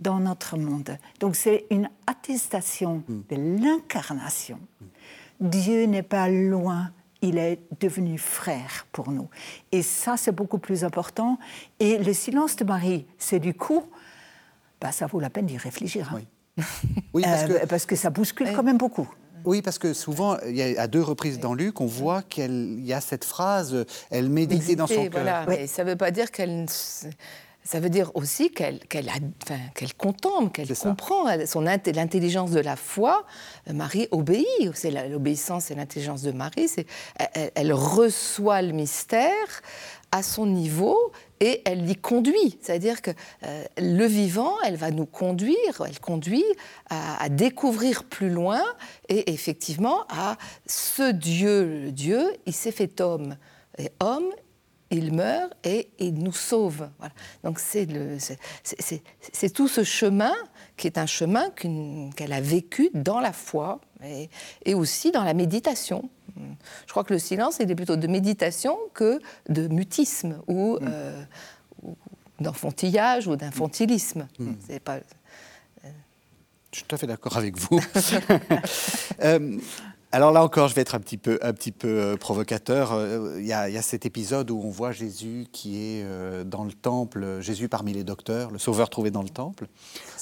[0.00, 0.98] dans notre monde.
[1.20, 4.58] Donc c'est une attestation de l'incarnation.
[5.40, 6.90] Dieu n'est pas loin,
[7.22, 9.28] il est devenu frère pour nous.
[9.72, 11.38] Et ça, c'est beaucoup plus important.
[11.80, 13.82] Et le silence de Marie, c'est du coup,
[14.80, 16.10] bah, ça vaut la peine d'y réfléchir.
[16.12, 16.20] hein.
[16.58, 16.64] Oui.
[17.14, 19.08] Oui, parce Euh, parce que ça bouscule quand même beaucoup.
[19.46, 22.84] Oui, parce que souvent, il y a, à deux reprises dans Luc, on voit qu'il
[22.84, 25.10] y a cette phrase, elle méditait dans son cœur.
[25.22, 25.44] voilà.
[25.48, 25.54] Oui.
[25.60, 26.66] Mais ça ne veut pas dire qu'elle.
[27.68, 28.78] Ça veut dire aussi qu'elle
[29.44, 33.24] enfin, qu'elle contemple, qu'elle comprend elle- son int- l'intelligence de la foi.
[33.68, 34.46] Euh, Marie obéit.
[34.74, 36.70] C'est l'obéissance et l'intelligence de Marie.
[37.56, 39.32] Elle reçoit le mystère
[40.12, 40.96] à son niveau
[41.40, 42.58] et elle l'y conduit.
[42.60, 43.10] C'est-à-dire que
[43.44, 46.44] euh, le vivant, elle va nous conduire, elle conduit
[46.90, 48.62] à, découvrir plus loin
[49.08, 53.36] et effectivement à ce Dieu, Dieu, il s'est fait homme.
[53.78, 54.30] Et homme,
[54.90, 56.88] il meurt et il nous sauve.
[57.42, 57.86] Donc c'est
[59.52, 60.34] tout ce chemin
[60.76, 63.80] qui est un chemin qu'elle a vécu dans la foi
[64.64, 66.08] et aussi dans la méditation.
[66.86, 71.22] Je crois que le silence, il est plutôt de méditation que de mutisme ou, euh,
[71.82, 71.96] ou
[72.40, 74.26] d'enfantillage ou d'infantilisme.
[74.66, 74.98] C'est pas.
[76.72, 77.80] Je suis tout à fait d'accord avec vous.
[79.22, 79.56] Euh,
[80.12, 82.92] alors là encore, je vais être un petit peu, un petit peu euh, provocateur.
[82.92, 86.04] Euh, Il y, a, il y a cet épisode où on voit Jésus qui est
[86.04, 89.66] euh, dans le temple, Jésus parmi les docteurs, le sauveur trouvé dans le temple.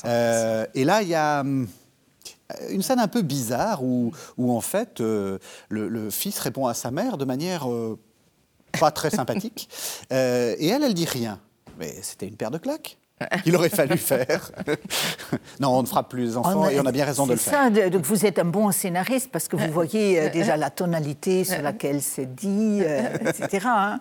[0.04, 1.66] Euh, et là, il y a hum,
[2.70, 6.74] une scène un peu bizarre où, où en fait, euh, le, le fils répond à
[6.74, 7.98] sa mère de manière euh,
[8.78, 9.68] pas très sympathique.
[10.12, 11.40] Euh, et elle, elle dit rien.
[11.78, 12.98] Mais c'était une paire de claques
[13.42, 14.50] qu'il aurait fallu faire.
[15.60, 17.54] non, on ne frappe plus les enfants et on a bien raison de le faire.
[17.54, 21.44] ça, de- donc vous êtes un bon scénariste parce que vous voyez déjà la tonalité
[21.44, 23.66] sur laquelle c'est dit, etc.
[23.66, 24.00] hein.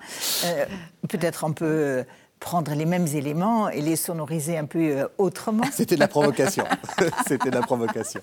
[1.07, 2.03] Peut-être peut euh,
[2.43, 5.63] prendre les mêmes éléments et les sonoriser un peu euh, autrement.
[5.71, 6.65] C'était de la provocation.
[7.27, 8.19] C'était de la provocation.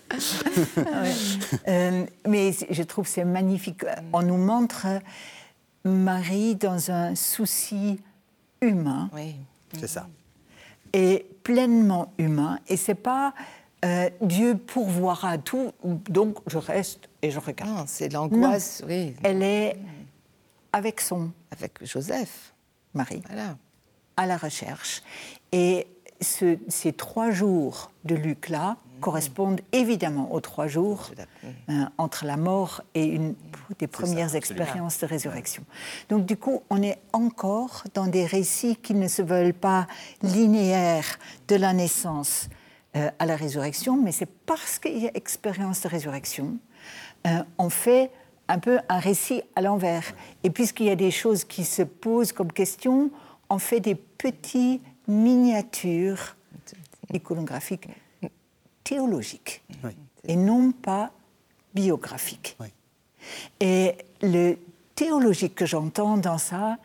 [1.67, 3.83] Euh, mais je trouve que c'est magnifique.
[4.13, 4.87] On nous montre
[5.85, 7.99] Marie dans un souci
[8.61, 9.37] humain Oui.
[9.79, 10.07] C'est ça.
[10.93, 12.59] et pleinement humain.
[12.69, 13.33] Et c'est pas
[13.85, 15.73] euh, Dieu pourvoira tout,
[16.11, 17.89] donc je reste et je regarde.
[17.89, 19.79] C'est l'angoisse, oui, Elle est
[20.73, 22.53] avec son avec Joseph.
[22.93, 23.57] mari Voilà.
[24.21, 25.03] À la recherche.
[25.53, 25.87] Et
[26.21, 31.11] ce- ces trois jours de Luc-là correspondent évidemment aux trois jours
[31.71, 33.35] euh, entre la mort et une
[33.79, 35.63] des premières expériences de résurrection.
[36.11, 39.87] Donc du coup, on est encore dans des récits qui ne se veulent pas
[40.23, 42.49] linéaires de la naissance
[42.97, 46.59] euh, à la résurrection, mais c'est parce qu'il y a expérience de résurrection,
[47.27, 48.11] euh, on fait
[48.49, 50.03] un peu un récit à l'envers.
[50.45, 53.11] Et puisqu'il y a des choses qui se posent comme question,
[53.51, 56.37] on fait des petits miniatures
[57.13, 57.89] iconographiques
[58.85, 59.97] théologiques Oui.
[60.25, 61.11] et non pas
[61.75, 62.57] biographiques.
[62.61, 62.69] Oui.
[63.61, 64.57] Et le
[64.95, 66.79] théologique que j'entends dans ça,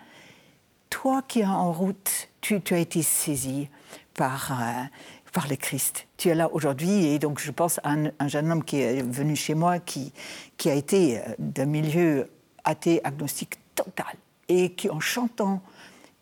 [0.89, 3.69] toi qui es en route, tu, tu as été saisi
[4.13, 4.83] par, euh,
[5.31, 6.07] par le Christ.
[6.17, 9.01] Tu es là aujourd'hui et donc je pense à un, un jeune homme qui est
[9.01, 10.11] venu chez moi qui,
[10.57, 12.29] qui a été euh, d'un milieu
[12.63, 14.15] athée, agnostique total
[14.47, 15.61] et qui en chantant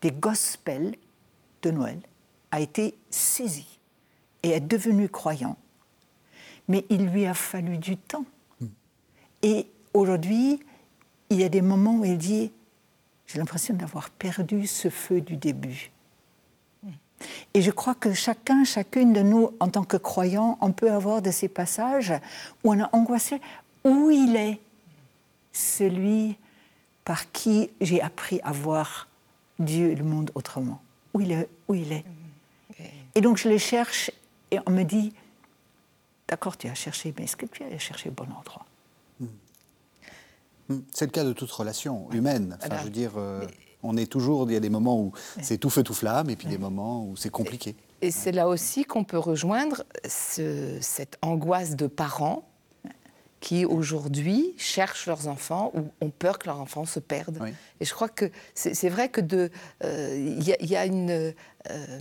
[0.04, 0.94] des gospels
[1.62, 1.98] de Noël
[2.50, 3.78] a été saisi
[4.42, 5.56] et est devenu croyant.
[6.68, 8.26] Mais il lui a fallu du temps.
[9.40, 10.60] Et aujourd'hui,
[11.30, 12.52] il y a des moments où il dit
[13.26, 15.90] J'ai l'impression d'avoir perdu ce feu du début.
[17.54, 21.22] Et je crois que chacun, chacune de nous, en tant que croyants, on peut avoir
[21.22, 22.12] de ces passages
[22.62, 23.40] où on a angoissé.
[23.84, 24.60] Où il est
[25.50, 26.36] celui
[27.06, 29.08] par qui j'ai appris à voir
[29.58, 30.82] Dieu et le monde autrement.
[31.12, 32.04] Où il est, où il est.
[33.14, 34.10] Et donc je le cherche
[34.50, 35.12] et on me dit
[36.28, 38.66] d'accord, tu as cherché, mais est-ce que tu as cherché le bon endroit?
[39.20, 39.26] Hmm.
[40.68, 40.80] Hmm.
[40.92, 42.58] C'est le cas de toute relation humaine.
[42.62, 43.46] Enfin, je veux dire, euh,
[43.82, 45.12] on est toujours, il y a des moments où
[45.42, 47.76] c'est tout feu, tout flamme, et puis des moments où c'est compliqué.
[48.00, 52.48] Et, c'est là aussi qu'on peut rejoindre cette angoisse de parents
[53.44, 57.40] qui aujourd'hui cherchent leurs enfants ou ont peur que leurs enfants se perdent.
[57.78, 59.50] Et je crois que c'est vrai que de,
[59.84, 62.00] euh, il y, a une euh,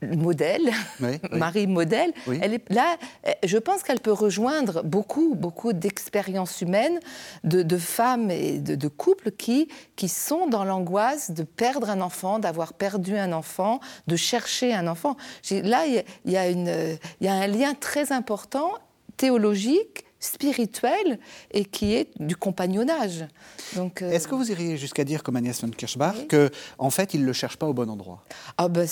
[0.00, 0.70] modèle,
[1.32, 2.96] Marie modèle, elle est là.
[3.44, 6.98] Je pense qu'elle peut rejoindre beaucoup, beaucoup d'expériences humaines
[7.44, 12.72] de, femmes et de, couples qui, qui sont dans l'angoisse de perdre un enfant, d'avoir
[12.72, 15.18] perdu un enfant, de chercher un enfant.
[15.50, 18.72] Là, il y, a une, il y a un lien très important
[19.22, 21.20] théologique spirituel
[21.52, 23.24] et qui est du compagnonnage.
[23.76, 26.90] Donc, euh, Est-ce que vous iriez jusqu'à dire, comme Agnès von Kirchbach, qu'en que en
[26.90, 28.24] fait, il ne le cherche pas au bon endroit?
[28.58, 28.86] Ah ben,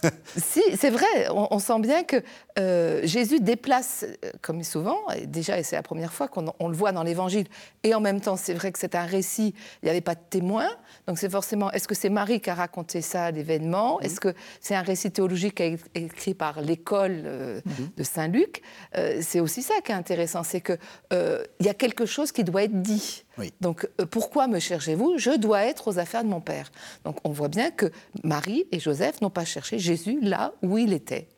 [0.36, 2.16] si, c'est vrai, on, sent bien que
[2.58, 6.76] euh, Jésus déplace, euh, comme souvent, et déjà, et c'est la première fois qu'on le
[6.76, 7.46] voit dans l'Évangile,
[7.82, 10.20] et en même temps, c'est vrai que c'est un récit, il n'y avait pas de
[10.30, 10.68] témoin,
[11.06, 14.00] donc c'est forcément, est-ce que c'est Marie qui a raconté ça, l'événement?
[14.00, 15.60] Est-ce que c'est un récit théologique
[15.94, 17.90] écrit par l'école euh, mhm.
[17.96, 18.62] de Saint-Luc?
[19.20, 20.78] C'est aussi ça qui est intéressant, c'est qu'il
[21.12, 23.24] il y a quelque chose qui doit être dit.
[23.60, 25.18] Donc pourquoi me cherchez-vous?
[25.18, 26.70] Je dois être aux affaires de mon Père.
[27.04, 27.90] Donc on voit bien que
[28.24, 31.28] Marie et Joseph n'ont pas cherché Jésus là où il était.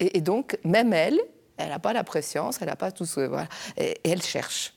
[0.00, 1.20] Et, donc, même elle,
[1.56, 3.20] elle n'a pas la préscience, elle n'a pas tout ce.
[3.20, 4.74] Voilà, et, elle cherche.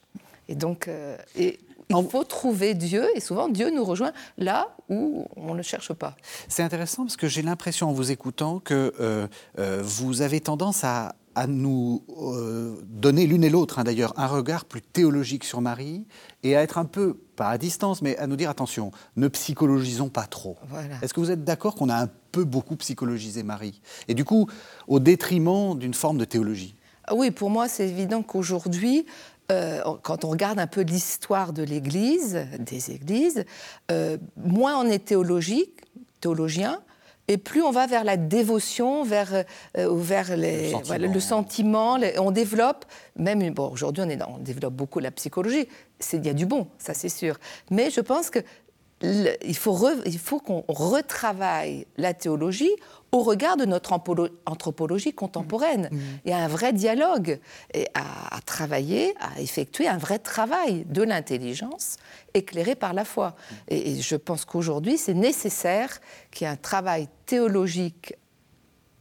[0.48, 5.26] Et donc, euh, et il faut trouver Dieu, et souvent Dieu nous rejoint là où
[5.36, 6.16] on ne cherche pas.
[6.48, 9.28] C'est intéressant parce que j'ai l'impression en vous écoutant que euh,
[9.60, 14.28] euh, vous avez tendance à, à nous euh, donner l'une et l'autre, hein, d'ailleurs, un
[14.28, 16.08] regard plus théologique sur Marie
[16.44, 20.10] et à être un peu, pas à distance, mais à nous dire attention, ne psychologisons
[20.10, 20.58] pas trop.
[21.02, 24.48] Est-ce que vous êtes d'accord qu'on a un peu beaucoup psychologisé Marie Et du coup,
[24.88, 26.76] au détriment d'une forme de théologie?
[27.04, 29.06] Ah Oui, pour moi, c'est évident qu'aujourd'hui,
[29.52, 33.46] euh, quand on regarde un peu l'histoire de l'Église, des Églises,
[33.92, 35.82] euh, moins on est théologique,
[36.20, 36.82] théologien,
[37.28, 39.44] et plus on va vers la dévotion, vers,
[39.78, 42.86] euh, vers les, le sentiment, on développe,
[43.16, 45.68] même, bon, aujourd'hui on, on développe beaucoup la psychologie,
[46.14, 47.38] il y a du bon, ça c'est sûr,
[47.72, 48.40] mais je pense que
[49.02, 52.72] il faut, il faut qu'on retravaille la théologie
[53.16, 55.88] au regard de notre anthropologie contemporaine.
[55.90, 55.98] Mmh.
[56.26, 57.40] Il y a un vrai dialogue
[57.74, 61.96] et à, travailler, à effectuer un vrai travail de l'intelligence
[62.34, 63.30] éclairé par la foi.
[63.30, 63.56] Mmh.
[63.70, 68.16] Et, je pense qu'aujourd'hui, c'est nécessaire qu'il y ait un travail théologique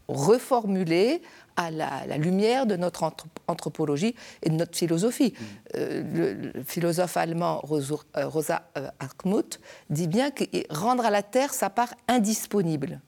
[0.06, 1.20] reformulé
[1.56, 3.10] à la, lumière de notre
[3.48, 5.34] anthropologie et de notre philosophie.
[5.76, 9.58] Euh, le, philosophe allemand euh, Rosa euh, Hartmut
[9.90, 13.00] dit bien que rendre à la terre sa part indisponible.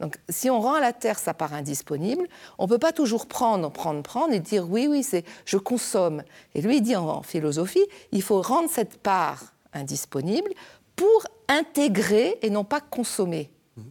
[0.00, 2.26] Donc, si on rend à la terre sa part indisponible,
[2.58, 6.22] on ne peut pas toujours prendre, prendre, prendre et dire oui, oui, c'est je consomme.
[6.54, 10.50] Et lui, il dit en, philosophie, il faut rendre cette part indisponible
[10.96, 13.50] pour intégrer et non pas consommer.
[13.76, 13.82] Mmh.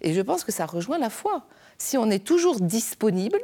[0.00, 1.44] Et je pense que ça rejoint la foi.
[1.78, 3.38] Si on est toujours disponible,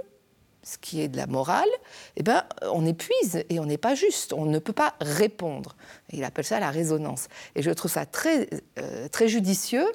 [0.64, 1.68] ce qui est de la morale,
[2.16, 5.77] eh ben, on épuise et on n'est pas juste, on ne peut pas répondre.
[6.11, 7.29] Il appelle ça la résonance.
[7.55, 8.48] Et je trouve ça très,
[8.79, 9.87] euh, très judicieux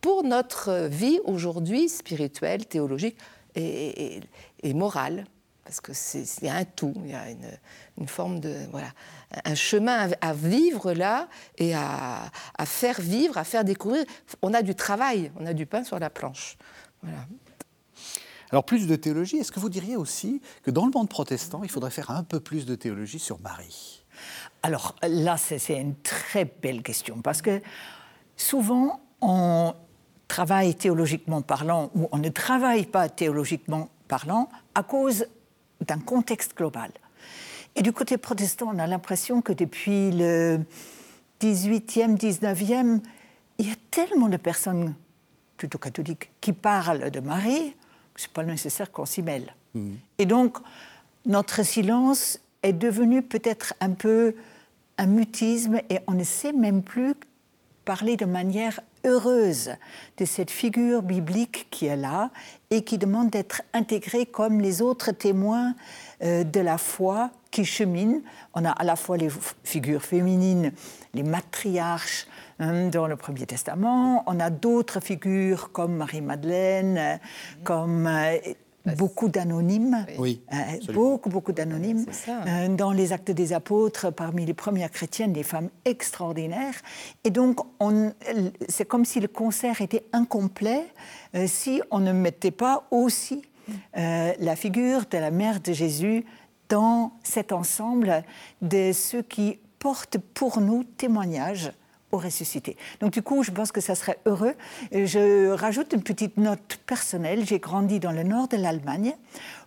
[0.00, 3.16] pour notre vie aujourd'hui spirituelle, théologique
[3.54, 4.20] et,
[4.74, 5.26] morale.
[5.64, 7.24] Parce que c'est y a un tout, il y a
[7.98, 8.92] une, forme de voilà,
[9.44, 11.28] un chemin à, vivre là
[11.58, 12.30] et à,
[12.64, 14.04] faire vivre, à faire découvrir.
[14.42, 16.56] On a du travail, on a du pain sur la planche.
[18.50, 21.70] Alors plus de théologie, est-ce que vous diriez aussi que dans le monde protestant, il
[21.70, 24.04] faudrait faire un peu plus de théologie sur Marie?
[24.62, 27.60] Alors là, c'est une très belle question parce que
[28.36, 29.74] souvent on
[30.28, 35.26] travaille théologiquement parlant ou on ne travaille pas théologiquement parlant à cause
[35.86, 36.90] d'un contexte global.
[37.74, 40.60] Et du côté protestant, on a l'impression que depuis le
[41.40, 43.00] 18e, 19e,
[43.58, 44.94] il y a tellement de personnes,
[45.56, 47.74] plutôt catholiques, qui parlent de Marie
[48.14, 49.54] que ce n'est pas nécessaire qu'on s'y mêle.
[49.74, 49.90] Mmh.
[50.18, 50.56] Et donc,
[51.26, 54.34] notre silence est devenu peut-être un peu
[54.96, 57.14] un mutisme et on ne sait même plus
[57.84, 59.70] parler de manière heureuse
[60.18, 62.30] de cette figure biblique qui est là
[62.70, 65.74] et qui demande d'être intégrée comme les autres témoins
[66.22, 68.20] euh, de la foi qui cheminent.
[68.54, 69.28] On a à la fois les
[69.64, 70.72] figures féminines,
[71.14, 72.26] les matriarches
[72.58, 77.20] hein, dans le Premier Testament, on a d'autres figures comme Marie-Madeleine,
[77.64, 78.36] comme euh,
[78.94, 82.06] beaucoup d'anonymes, oui, euh, beaucoup, beaucoup d'anonymes.
[82.28, 86.74] Euh, dans les actes des apôtres, parmi les premières chrétiennes, des femmes extraordinaires.
[87.24, 87.60] Et donc,
[88.68, 90.84] c'est comme si le concert était incomplet
[91.34, 93.42] euh, si on ne mettait pas aussi
[93.94, 96.24] la figure de la mère de Jésus
[96.68, 98.22] dans cet ensemble
[98.62, 101.72] de ceux qui portent pour nous témoignage
[102.16, 102.76] au ressuscité.
[103.00, 104.54] Donc du coup, je pense que ça serait heureux.
[104.92, 107.46] Je rajoute une petite note personnelle.
[107.46, 109.14] J'ai grandi dans le nord de l'Allemagne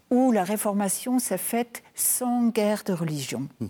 [0.10, 3.48] où la réformation s'est faite sans guerre de religion.
[3.60, 3.70] Mhm.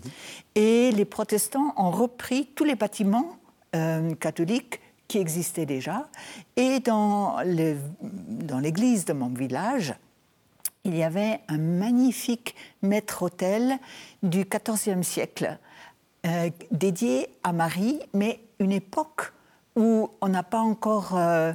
[0.54, 3.36] Et les protestants ont repris tous les bâtiments
[3.76, 6.08] euh, catholiques qui existaient déjà.
[6.56, 9.94] Et dans l'église de mon village,
[10.84, 13.78] il y avait un magnifique maître-autel
[14.22, 15.58] du XIVe siècle
[16.26, 19.32] euh, dédié à Marie, mais une époque
[19.76, 21.52] où on n'a pas encore euh,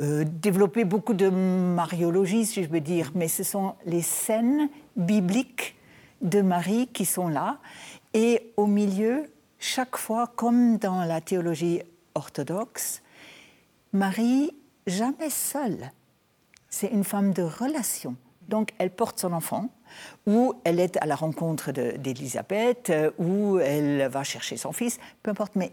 [0.00, 5.76] euh, développé beaucoup de mariologie, si je veux dire, mais ce sont les scènes bibliques
[6.20, 7.58] de Marie qui sont là.
[8.12, 11.80] Et au milieu, chaque fois, comme dans la théologie
[12.14, 13.02] orthodoxe,
[13.92, 14.50] Marie,
[14.86, 15.92] jamais seule.
[16.68, 18.16] C'est une femme de relation.
[18.48, 19.68] Donc elle porte son enfant,
[20.26, 25.30] ou elle est à la rencontre d'Élisabeth, euh, ou elle va chercher son fils, peu
[25.30, 25.56] importe.
[25.56, 25.72] Mais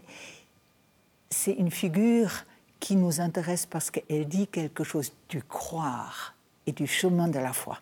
[1.32, 2.44] c'est une figure
[2.80, 6.34] qui nous intéresse parce qu'elle dit quelque chose du croire
[6.66, 7.78] et du chemin de la foi.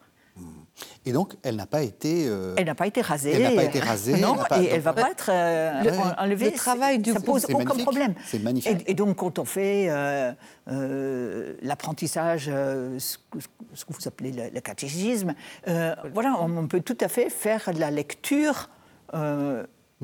[1.05, 2.27] Et donc, elle n'a pas été.
[2.27, 3.33] Euh, elle n'a pas été rasée.
[3.33, 4.17] Elle n'a pas été rasée.
[4.21, 5.83] non, et elle ne va pas être euh,
[6.19, 6.51] enlevée.
[6.51, 8.15] Le travail du Ça pose aucun problème.
[8.25, 8.83] C'est magnifique.
[8.87, 15.35] Et, donc, quand on fait euh, l'apprentissage, ce, que vous appelez le, catéchisme,
[15.67, 18.69] voilà, on, peut tout à fait faire de la lecture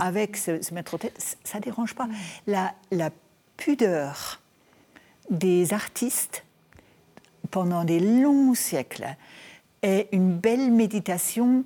[0.00, 1.12] avec ce, maître-autel.
[1.44, 2.08] Ça ne dérange pas.
[2.46, 3.10] La, la
[3.56, 4.40] pudeur
[5.30, 6.44] des artistes
[7.50, 9.16] pendant des longs siècles
[9.82, 11.64] est une belle méditation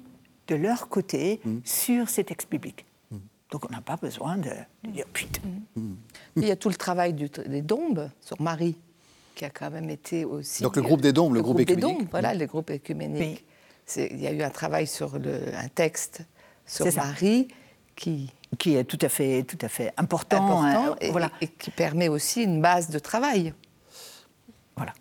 [0.48, 1.59] de leur côté mm.
[1.64, 2.85] sur ces textes bibliques.
[3.11, 3.16] Mm.
[3.50, 4.50] Donc on n'a pas besoin de,
[4.88, 5.40] dire putain.
[5.76, 5.94] Mm.
[6.37, 8.76] Il y a tout le travail des dombes sur Marie,
[9.35, 10.62] qui a quand même été aussi.
[10.62, 11.96] Donc le groupe des dombes, le, groupe, groupe écuménique.
[11.96, 13.44] Des dombes, voilà, le groupe écuménique.
[13.96, 16.22] Il y a eu un travail sur le, un texte
[16.66, 17.48] sur Marie
[17.96, 21.30] qui qui est tout à fait, tout à fait important, hein, et, voilà.
[21.40, 23.54] et, qui permet aussi une base de travail.
[24.76, 24.92] Voilà.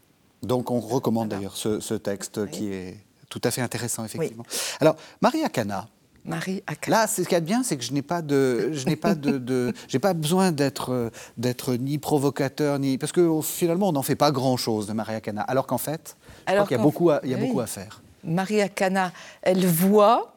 [0.43, 2.97] Donc on recommande d'ailleurs ce, texte qui est
[3.29, 4.45] tout à fait intéressant, effectivement.
[4.79, 5.88] Alors, Maria Cana.
[6.25, 6.97] Marie Akana.
[6.97, 8.95] Là, ce qu'il y a de bien, c'est que je n'ai pas de, je n'ai
[8.95, 14.03] pas de, j'ai pas besoin d'être, d'être ni provocateur ni, parce que finalement, on n'en
[14.03, 17.21] fait pas grand-chose de Maria Cana, alors qu'en fait, alors qu'il y a beaucoup, à,
[17.23, 18.01] il y a beaucoup à faire.
[18.23, 20.33] Maria Cana, elle voit,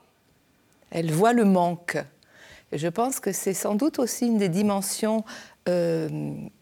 [0.90, 1.98] elle voit le manque.
[2.73, 5.25] Et je pense que c'est sans doute aussi une des dimensions
[5.69, 6.09] euh,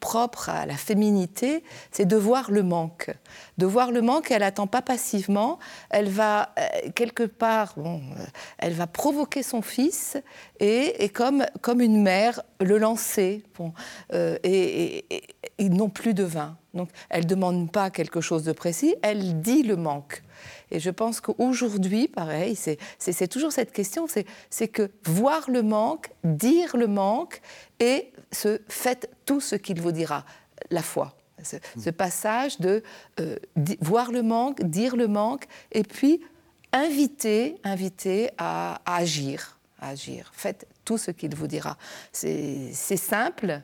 [0.00, 3.10] propre à la féminité, c'est de voir le manque.
[3.56, 8.24] De voir le manque, elle attend pas passivement, elle va euh, quelque part, bon, euh,
[8.58, 10.18] elle va provoquer son fils
[10.58, 13.42] et, comme, comme une mère, le lancer.
[13.56, 13.72] Bon,
[14.12, 15.06] et,
[15.56, 16.58] ils n'ont plus de vin.
[16.74, 20.22] Donc elle demande pas quelque chose de précis, elle dit le manque.
[20.70, 24.06] Et je pense qu'aujourd'hui, pareil, c'est toujours cette question,
[24.50, 27.40] c'est que voir le manque, dire le manque
[27.80, 30.24] et se faites tout ce qu'il vous dira,
[30.70, 31.16] la foi.
[31.42, 31.92] Ce, hmm.
[31.92, 32.82] passage de
[33.18, 33.36] euh,
[33.80, 36.20] voir le manque, dire le manque, et puis
[36.72, 40.30] inviter, inviter à, agir, à agir.
[40.34, 41.76] Faites tout ce qu'il vous dira.
[42.12, 43.62] C'est simple,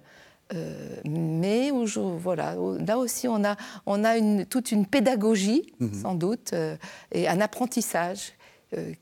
[0.54, 1.70] euh, mais
[2.18, 5.92] voilà, là aussi on a, on a une, toute une pédagogie, hmm.
[5.94, 6.76] sans doute, euh,
[7.12, 8.32] et un apprentissage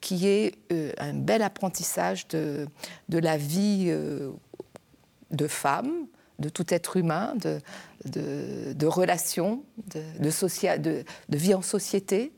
[0.03, 0.57] qui est
[0.99, 2.69] un bel apprentissage de,
[3.09, 3.91] de la vie
[5.31, 6.07] de femmes,
[6.39, 7.61] de tout être humain, de,
[8.05, 10.03] de, relations, de,
[10.79, 11.05] de,
[11.37, 12.33] vie en société.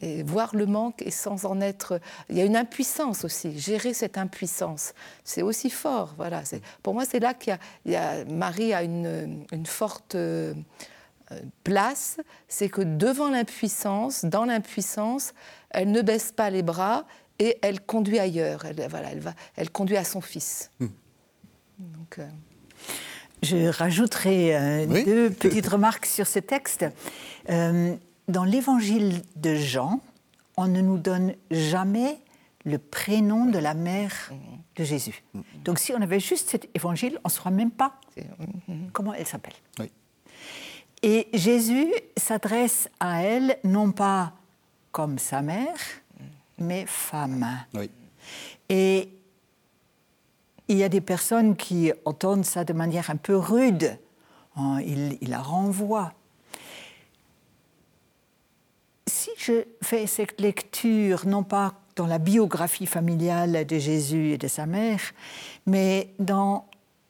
[0.00, 2.00] Et voir le manque et sans en être.
[2.30, 3.58] Il y a une impuissance aussi.
[3.58, 6.14] Gérer cette impuissance, c'est aussi fort.
[6.16, 6.42] Voilà.
[6.82, 10.54] Pour moi, c'est là qu'il y, a, Marie a une, une forte euh,
[11.64, 12.18] place.
[12.48, 15.34] C'est que devant l'impuissance, dans l'impuissance,
[15.70, 17.04] elle ne baisse pas les bras
[17.38, 18.64] et elle conduit ailleurs.
[18.64, 20.70] Elle, voilà, elle, va, elle conduit à son fils.
[20.80, 20.88] Hmm.
[21.78, 22.26] Donc, euh,
[23.42, 26.86] Je rajouterai euh, deux petites remarques sur ce texte.
[27.50, 27.94] Euh,
[28.28, 30.00] dans l'évangile de Jean,
[30.56, 32.20] on ne nous donne jamais
[32.64, 34.32] le prénom de la mère
[34.74, 35.22] de Jésus.
[35.64, 38.00] Donc si on avait juste cet évangile, on ne saura même pas
[38.92, 39.54] comment elle s'appelle.
[41.02, 44.32] Et Jésus s'adresse à elle non pas
[44.90, 45.76] comme sa mère,
[46.58, 47.46] mais femme.
[48.68, 49.10] Et
[50.68, 53.98] il y a des personnes qui entendent ça de manière un peu rude.
[54.56, 56.14] Hein, il, la renvoie.
[59.08, 64.48] Si je fais cette lecture, non pas dans la biographie familiale de Jésus et de
[64.48, 65.00] sa mère,
[65.64, 66.68] mais dans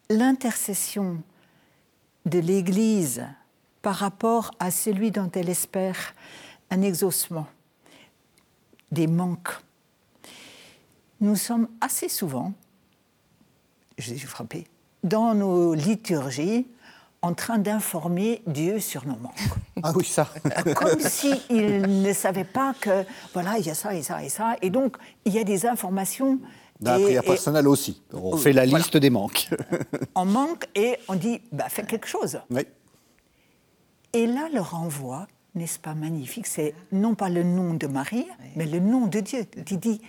[0.09, 1.21] l'intercession
[2.25, 3.25] de l'Église
[3.81, 6.13] par rapport à celui dont elle espère
[6.69, 7.47] un exaucement
[8.91, 9.57] des manques.
[11.19, 12.53] Nous sommes assez souvent,
[13.97, 14.67] je suis frappé,
[15.03, 16.67] dans nos liturgies,
[17.21, 19.35] en train d'informer Dieu sur nos manques.
[19.83, 20.27] Ah oui, ça.
[20.75, 24.55] Comme s'il ne savait pas que, voilà, il y a ça et ça et ça.
[24.63, 26.39] Et donc, il y a des informations.
[26.79, 28.01] D'un prière personnel aussi.
[28.11, 29.49] On fait la liste des manques.
[30.15, 32.39] on manque et on dit, bah, fais quelque chose.
[32.49, 32.63] Oui.
[34.13, 36.47] Et là, le renvoi, n'est-ce pas magnifique?
[36.47, 40.01] C'est non pas le nom de Marie, mais le nom de Dieu qui dit,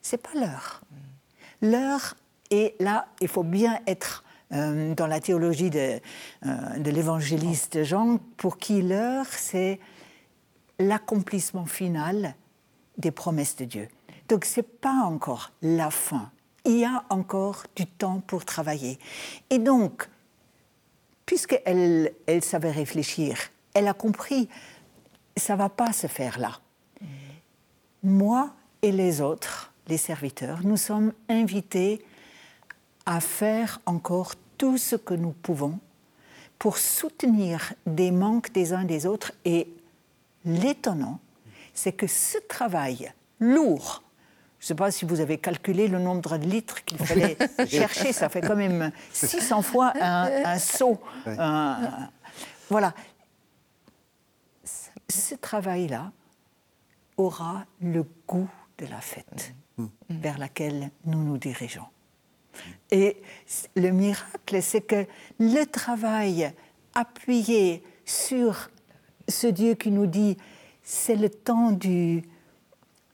[0.00, 0.80] c'est pas l'heure.
[1.60, 2.16] L'heure
[2.50, 6.00] est là, il faut bien être euh, dans la théologie de,
[6.46, 9.80] euh, de l'évangéliste Jean, pour qui l'heure, c'est
[10.78, 12.34] l'accomplissement final
[12.98, 13.88] des promesses de Dieu.
[14.28, 16.30] Donc ce n'est pas encore la fin.
[16.64, 18.98] Il y a encore du temps pour travailler.
[19.50, 20.08] Et donc,
[21.26, 23.38] puisqu'elle elle savait réfléchir,
[23.74, 24.48] elle a compris,
[25.36, 26.60] ça ne va pas se faire là.
[28.02, 32.04] Moi et les autres, les serviteurs, nous sommes invités
[33.06, 35.78] à faire encore tout ce que nous pouvons
[36.58, 39.32] pour soutenir des manques des uns des autres.
[39.44, 39.68] Et
[40.44, 41.20] l'étonnant,
[41.74, 44.02] c'est que ce travail lourd,
[44.60, 47.36] je ne sais pas si vous avez calculé le nombre de litres qu'il fallait
[47.68, 51.00] chercher, ça fait quand même 600 fois un, seau.
[52.70, 52.94] voilà.
[55.10, 56.12] Ce travail-là
[57.16, 58.48] aura le goût
[58.78, 59.86] de la fête mmh.
[60.08, 61.84] vers laquelle nous nous dirigeons.
[62.90, 63.16] Et
[63.76, 65.06] le miracle, c'est que
[65.38, 66.52] le travail
[66.94, 68.70] appuyé sur
[69.28, 70.36] ce Dieu qui nous dit
[70.82, 72.22] c'est le temps du,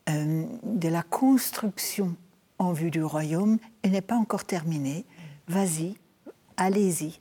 [0.08, 2.16] euh, de la construction
[2.58, 5.06] en vue du royaume, il n'est pas encore terminé.
[5.48, 5.94] Vas-y,
[6.56, 7.20] allez-y.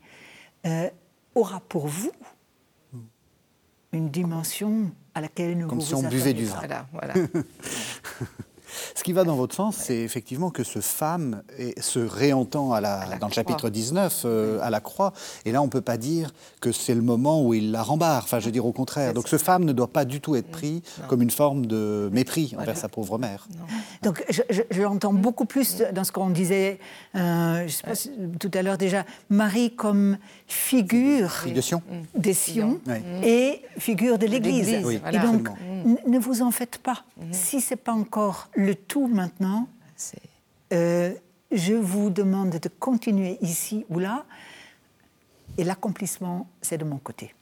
[0.65, 0.89] Euh,
[1.35, 2.11] aura pour vous
[3.93, 6.57] une dimension à laquelle nous Comme vous si on buvait du vin.
[6.57, 7.13] Voilà, voilà.
[8.95, 11.41] Ce qui va dans votre sens, c'est effectivement que ce femme
[11.79, 15.13] se réentend à la, dans le chapitre 19 euh, à la croix.
[15.45, 16.31] Et là, on ne peut pas dire
[16.61, 18.23] que c'est le moment où il la rembarre.
[18.23, 19.13] Enfin, je veux dire au contraire.
[19.13, 22.55] Donc ce femme ne doit pas du tout être pris comme une forme de mépris
[22.57, 23.47] envers sa pauvre mère.
[24.03, 26.79] Donc je, l'entends beaucoup plus dans ce qu'on disait
[27.15, 30.17] euh, je sais pas, tout à l'heure déjà, Marie comme
[30.47, 31.81] figure de Sion.
[32.15, 32.79] des Sion
[33.23, 34.69] et figure de l'Église.
[34.69, 35.49] Et donc,
[36.07, 37.03] ne vous en faites pas.
[37.31, 39.67] Si ce n'est pas encore le tout maintenant,
[40.73, 41.13] euh,
[41.51, 44.25] je vous demande de continuer ici ou là,
[45.57, 47.33] et l'accomplissement, c'est de mon côté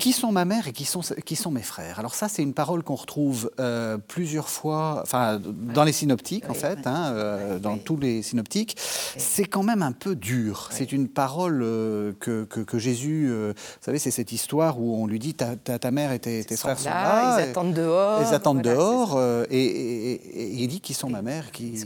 [0.00, 1.98] qui sont ma mère et qui sont, qui sont mes frères.
[1.98, 6.54] Alors ça, c'est une parole qu'on retrouve euh, plusieurs fois, enfin dans les synoptiques en
[6.54, 8.76] fait, hein, euh, dans tous les synoptiques.
[8.78, 10.70] C'est quand même un peu dur.
[10.72, 15.18] C'est une parole euh, que, que, Jésus, vous savez, c'est cette histoire où on lui
[15.18, 18.22] dit ta, ta, mère et tes, frères sont là, ils attendent dehors.
[18.22, 19.20] Ils attendent dehors
[19.50, 21.84] et, il dit qui sont ma mère, qui.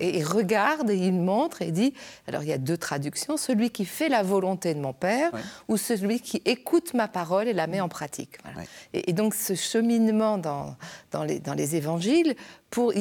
[0.00, 1.94] Et il regarde et il montre et dit
[2.26, 5.30] alors il y a deux traductions celui qui fait la volonté de mon père
[5.68, 8.38] ou celui qui écoute ma parole la met en pratique.
[8.92, 10.76] Et, donc ce cheminement dans,
[11.10, 12.34] dans, les, dans les évangiles,
[12.70, 12.92] pour,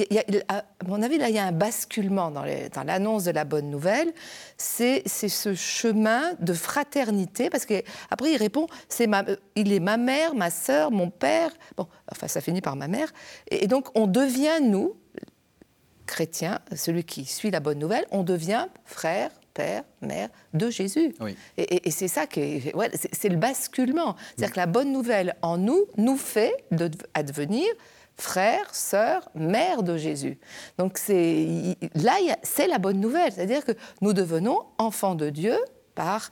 [0.50, 2.44] à mon avis, là, il y a un basculement dans
[2.84, 4.12] l'annonce de la bonne nouvelle.
[4.58, 8.68] C'est ce chemin de fraternité, parce qu'après, il répond,
[9.08, 9.24] ma,
[9.56, 11.52] il est ma mère, ma sœur, mon père.
[11.78, 13.08] Bon, enfin, ça finit par ma mère.
[13.50, 14.96] Et, et donc, on devient, nous,
[16.06, 21.14] chrétiens, celui qui suit la bonne nouvelle, on devient frère, père, mère de Jésus.
[21.58, 24.16] Et, c'est ça qui ouais, c'est le basculement.
[24.36, 27.66] C'est-à-dire que la bonne nouvelle en nous nous fait de, advenir
[28.18, 30.38] frère, sœur, mère de Jésus.
[30.78, 31.48] Donc c'est
[31.96, 33.32] là, c'est la bonne nouvelle.
[33.32, 35.58] C'est-à-dire que nous devenons enfants de Dieu
[35.96, 36.30] par,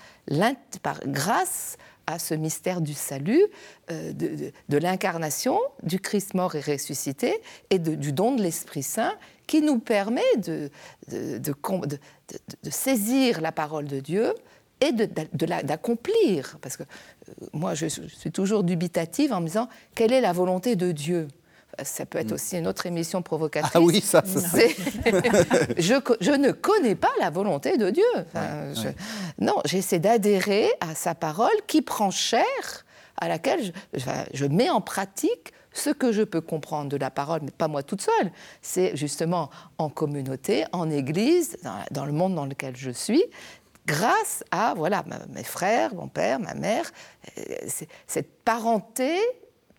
[0.82, 1.78] par grâce
[2.10, 3.44] à ce mystère du salut,
[3.92, 7.40] euh, de, l'incarnation, du Christ mort et ressuscité,
[7.70, 9.14] et du don de l'Esprit Saint
[9.50, 10.70] qui nous permet de,
[11.10, 11.54] de,
[12.70, 14.36] saisir la parole de Dieu
[14.80, 16.60] et d'accomplir.
[16.62, 20.76] Parce que euh, moi, je, suis toujours dubitative en me disant quelle est la volonté
[20.76, 21.28] de Dieu?
[21.82, 22.36] Ça peut être mm.
[22.36, 23.72] aussi une autre émission provocatrice.
[23.74, 24.22] Ah oui, ça,
[25.78, 28.04] je, je, ne connais pas la volonté de Dieu.
[29.40, 32.46] Non, j'essaie d'adhérer à sa parole qui prend chair,
[33.18, 37.52] à laquelle je mets en pratique ce que je peux comprendre de la parole, mais
[37.52, 41.58] pas moi toute seule, c'est justement en communauté, en église,
[41.92, 43.24] dans, le monde dans lequel je suis,
[43.86, 46.92] grâce à voilà mes frères, mon père, ma mère,
[47.38, 47.42] euh,
[48.08, 49.18] cette parenté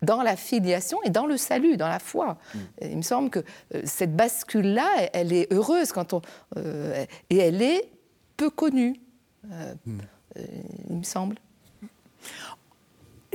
[0.01, 2.37] dans la filiation et dans le salut, dans la foi.
[2.53, 2.59] Mm.
[2.81, 3.39] Il me semble que
[3.75, 6.21] euh, cette bascule-là, elle est heureuse quand on
[6.57, 7.89] euh, et elle est
[8.35, 8.99] peu connue.
[9.85, 9.99] Mm.
[10.89, 11.35] il me semble.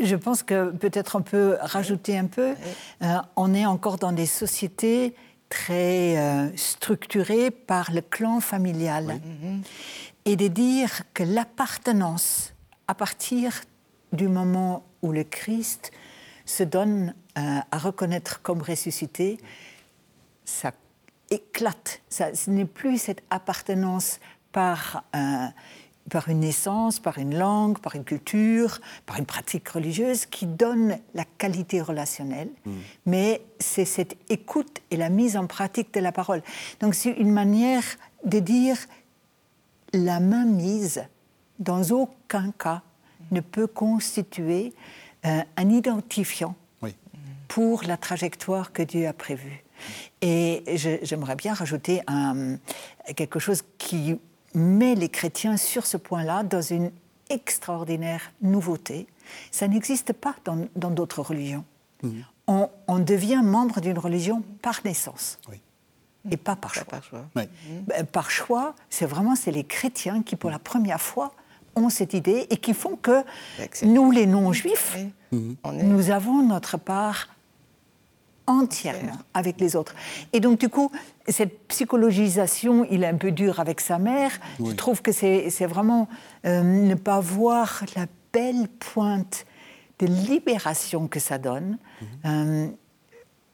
[0.01, 2.55] Je pense que peut-être on peut rajouter un peu.
[3.03, 5.15] Euh, on est encore dans des sociétés
[5.49, 9.21] très euh, structurées par le clan familial.
[10.25, 12.53] Et de dire que l'appartenance,
[12.89, 13.63] à partir
[14.13, 15.93] du moment où le Christ
[16.45, 19.39] se donne euh, à reconnaître comme ressuscité,
[20.45, 20.73] ça
[21.31, 22.01] éclate.
[22.09, 24.21] Ça, ce n'est plus cette appartenance
[24.53, 25.05] par
[26.11, 30.99] par une naissance, par une langue, par une culture, par une pratique religieuse qui donne
[31.15, 32.73] la qualité relationnelle, mm.
[33.07, 36.43] mais c'est cette écoute et la mise en pratique de la parole.
[36.81, 37.85] Donc c'est une manière
[38.25, 38.77] de dire
[39.93, 41.05] la main mise,
[41.59, 42.83] dans aucun cas,
[43.31, 44.73] ne peut constituer
[45.25, 46.55] euh, un identifiant
[47.49, 49.63] pour la trajectoire que Dieu a prévue.
[50.21, 50.65] Et
[51.03, 52.57] j'aimerais bien rajouter un,
[53.15, 54.19] quelque chose qui
[54.57, 56.91] met les chrétiens sur ce point-là dans une
[57.31, 59.07] extraordinaire nouveauté.
[59.51, 61.65] Ça n'existe pas dans d'autres religions.
[62.03, 62.25] Mhm.
[62.87, 65.39] On, devient membre d'une religion par naissance.
[66.31, 66.85] Et pas par choix.
[66.85, 67.49] Par choix, ben,
[68.11, 71.33] par choix c'est vraiment c'est les chrétiens qui, pour la première fois,
[71.75, 73.23] ont cette idée et qui font que
[73.83, 74.97] nous, les non-juifs,
[75.33, 77.29] nous avons notre part
[78.47, 79.95] entièrement avec les autres.
[80.33, 80.91] Et donc, du coup,
[81.29, 84.31] cette psychologisation, il est un peu dur avec sa mère.
[84.65, 86.09] Je trouve que c'est vraiment
[86.45, 89.47] euh, ne pas voir la belle pointe
[89.99, 91.79] de libération que ça donne.
[92.01, 92.09] Mhm.
[92.27, 92.69] Euh,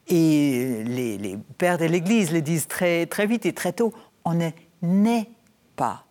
[0.08, 3.92] et les, pères de l'Église le disent très, très vite et très tôt,
[4.24, 4.34] on
[4.82, 5.30] n'est
[5.76, 6.04] pas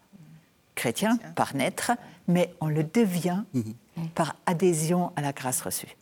[0.76, 1.92] chrétien par naître,
[2.28, 3.74] mais on le devient mhm.
[4.16, 5.96] par adhésion à la grâce reçue.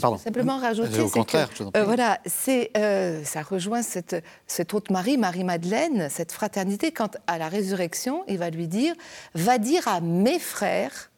[0.00, 0.18] Pardon.
[0.18, 4.16] Simplement rajouter, au contraire, euh, voilà, c'est euh, ça rejoint cette,
[4.46, 6.92] cette autre Marie, Marie Madeleine, cette fraternité.
[6.92, 8.94] Quand à la résurrection, il va lui dire,
[9.34, 11.10] va dire à mes frères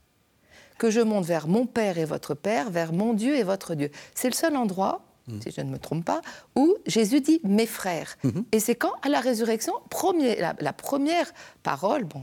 [0.78, 3.90] que je monte vers mon Père et votre Père, vers mon Dieu et votre Dieu.
[4.14, 5.40] C'est le seul endroit hmm.
[5.40, 6.20] si je ne me trompe pas,
[6.56, 8.16] où Jésus dit mes frères.
[8.24, 8.42] Hmm.
[8.52, 12.04] Et c'est quand, à la résurrection, premier, la, première parole.
[12.04, 12.22] Bon,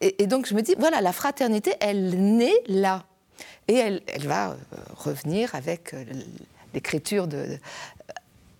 [0.00, 3.04] et, et, donc je me dis, voilà, la fraternité, elle naît là.
[3.68, 4.54] Et elle, va euh,
[4.96, 6.04] revenir avec euh,
[6.74, 7.58] l'écriture de,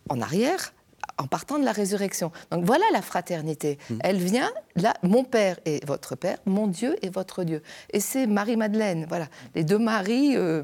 [0.08, 0.72] en arrière
[1.18, 2.30] en partant de la résurrection.
[2.50, 3.78] Donc voilà la fraternité.
[3.90, 3.98] Hmm.
[4.00, 7.62] Elle vient là, mon Père et votre Père, mon Dieu et votre Dieu.
[7.92, 10.62] Et c'est Marie-Madeleine, voilà, les deux maris euh,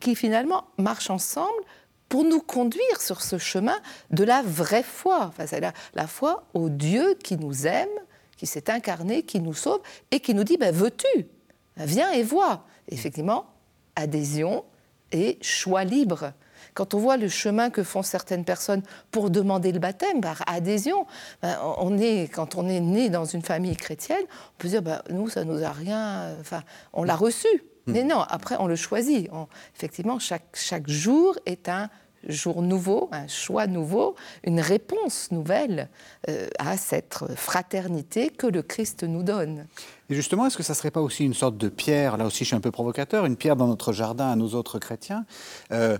[0.00, 1.62] qui, finalement marchent ensemble
[2.08, 3.78] pour nous conduire sur ce chemin
[4.10, 5.26] de la vraie foi.
[5.28, 7.88] Enfin, c'est la, la, foi au Dieu qui nous aime,
[8.36, 11.26] qui s'est incarné, qui nous sauve et qui nous dit ben, Veux-tu?
[11.78, 12.66] Viens et vois.
[12.88, 13.46] Effectivement,
[13.96, 14.64] adhésion
[15.12, 16.32] et choix libre.
[16.74, 21.06] Quand on voit le chemin que font certaines personnes pour demander le baptême par adhésion,
[21.42, 25.02] ben, on est, quand on est né dans une famille chrétienne, on peut dire ben,
[25.10, 26.34] nous, ça nous a rien.
[26.40, 26.62] Enfin,
[26.92, 27.48] on l'a reçu.
[27.86, 27.92] Hmm.
[27.92, 29.28] Mais non, après, on le choisit.
[29.76, 31.90] effectivement, chaque, chaque jour est un
[32.28, 34.14] jour nouveau, un choix nouveau,
[34.44, 35.88] une réponse nouvelle
[36.28, 39.66] euh, à cette fraternité que le Christ nous donne.
[40.10, 42.44] Et justement, est-ce que ça ne serait pas aussi une sorte de pierre, là aussi
[42.44, 45.24] je suis un peu provocateur, une pierre dans notre jardin à nous autres chrétiens?
[45.72, 45.98] Euh,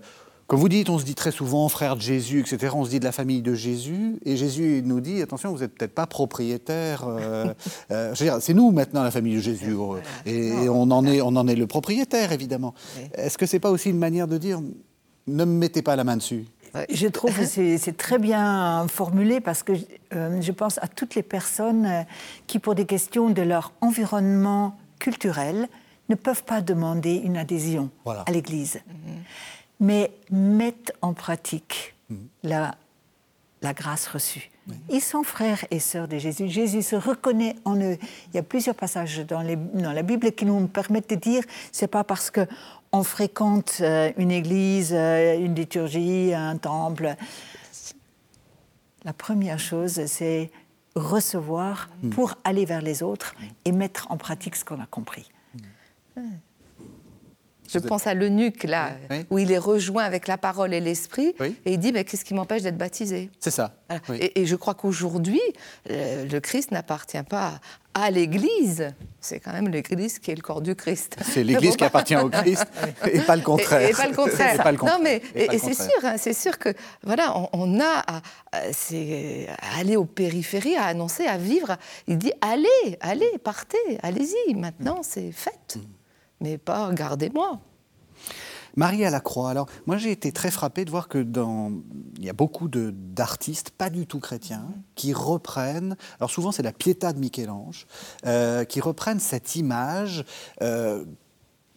[0.52, 2.74] comme vous dites, on se dit très souvent frère de Jésus, etc.
[2.74, 4.18] On se dit de la famille de Jésus.
[4.26, 7.06] Et Jésus nous dit attention, vous n'êtes peut-être pas propriétaire.
[7.08, 7.54] Euh,
[8.14, 9.74] c'est nous maintenant la famille de Jésus.
[10.26, 12.74] Et, on, en est, on en est le propriétaire, évidemment.
[13.14, 14.60] Est-ce que ce n'est pas aussi une manière de dire
[15.26, 16.46] ne me mettez pas la main dessus.
[16.88, 19.72] Je trouve que c'est très bien formulé parce que
[20.14, 22.02] euh, je pense à toutes les personnes euh,
[22.46, 25.68] qui, pour des questions de leur environnement culturel,
[26.08, 29.22] ne peuvent pas demander une adhésion à l'Église, mhm.
[29.80, 32.28] mais mettent en pratique mhm.
[32.42, 32.74] la,
[33.60, 34.50] la grâce reçue.
[34.88, 36.48] Ils sont frères et sœurs de Jésus.
[36.48, 37.98] Jésus se reconnaît en eux.
[38.28, 41.42] Il y a plusieurs passages dans, les, dans la Bible qui nous permettent de dire
[41.72, 42.46] c'est pas parce que
[42.92, 47.16] on fréquente euh, une église, euh, une liturgie, un temple.
[49.04, 50.50] La première chose, c'est
[50.94, 52.10] recevoir hmm.
[52.10, 53.34] pour aller vers les autres
[53.64, 55.30] et mettre en pratique ce qu'on a compris.
[56.16, 56.20] Hmm.
[57.72, 58.90] Je pense à l'eunuque, là,
[59.30, 62.34] où il est rejoint avec la parole et l'esprit, et il dit mais Qu'est-ce qui
[62.34, 63.30] m'empêche d'être baptisé?
[63.40, 63.74] C'est ça.
[64.18, 65.40] Et, je crois qu'aujourd'hui,
[65.90, 67.60] euh, le Christ n'appartient pas
[67.94, 68.92] à l'Église.
[69.20, 71.16] C'est quand même l'Église qui est le corps du Christ.
[71.22, 72.66] C'est l'Église qui appartient au Christ
[73.10, 73.88] et pas le contraire.
[73.88, 74.74] Et, pas le contraire.
[74.82, 76.70] Non, mais et, c'est sûr, hein, c'est sûr que
[77.02, 81.76] voilà, on, a à, à, aller aux périphéries, à annoncer, à vivre.
[82.06, 84.54] Il dit allez, allez, partez, allez-y.
[84.54, 85.78] Maintenant, c'est fait.
[86.42, 87.60] Mais pas gardez-moi.
[88.74, 89.50] Marie à la Croix.
[89.50, 91.72] Alors, moi, j'ai été très frappé de voir que dans.
[92.18, 95.96] Il y a beaucoup d'artistes, pas du tout chrétiens, qui reprennent.
[96.18, 97.86] Alors, souvent, c'est la Pietà de Michel-Ange,
[98.26, 100.24] euh, qui reprennent cette image.
[100.62, 101.04] Euh,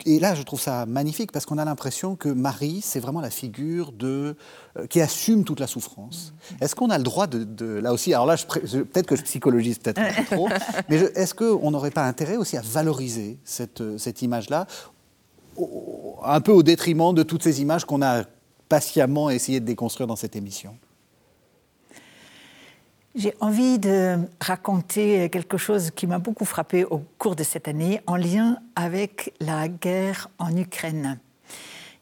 [0.03, 3.29] et là, je trouve ça magnifique parce qu'on a l'impression que Marie, c'est vraiment la
[3.29, 4.35] figure de,
[4.77, 6.33] euh, qui assume toute la souffrance.
[6.59, 10.25] Est-ce qu'on a le droit de, là aussi, alors là, peut-être que je psychologise peut-être
[10.25, 10.49] trop,
[10.89, 14.67] mais est-ce qu'on n'aurait pas intérêt aussi à valoriser cette, euh, cette image-là,
[16.23, 18.23] un peu au détriment de toutes ces images qu'on a
[18.67, 20.77] patiemment essayé de déconstruire dans cette émission?
[23.15, 28.01] J'ai envie de raconter quelque chose qui m'a beaucoup frappé au cours de cette année
[28.07, 31.17] en lien avec la guerre en Ukraine.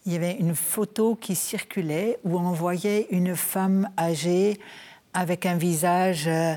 [0.05, 4.59] Il y avait une photo qui circulait où on voyait une femme âgée
[5.13, 6.55] avec un visage euh,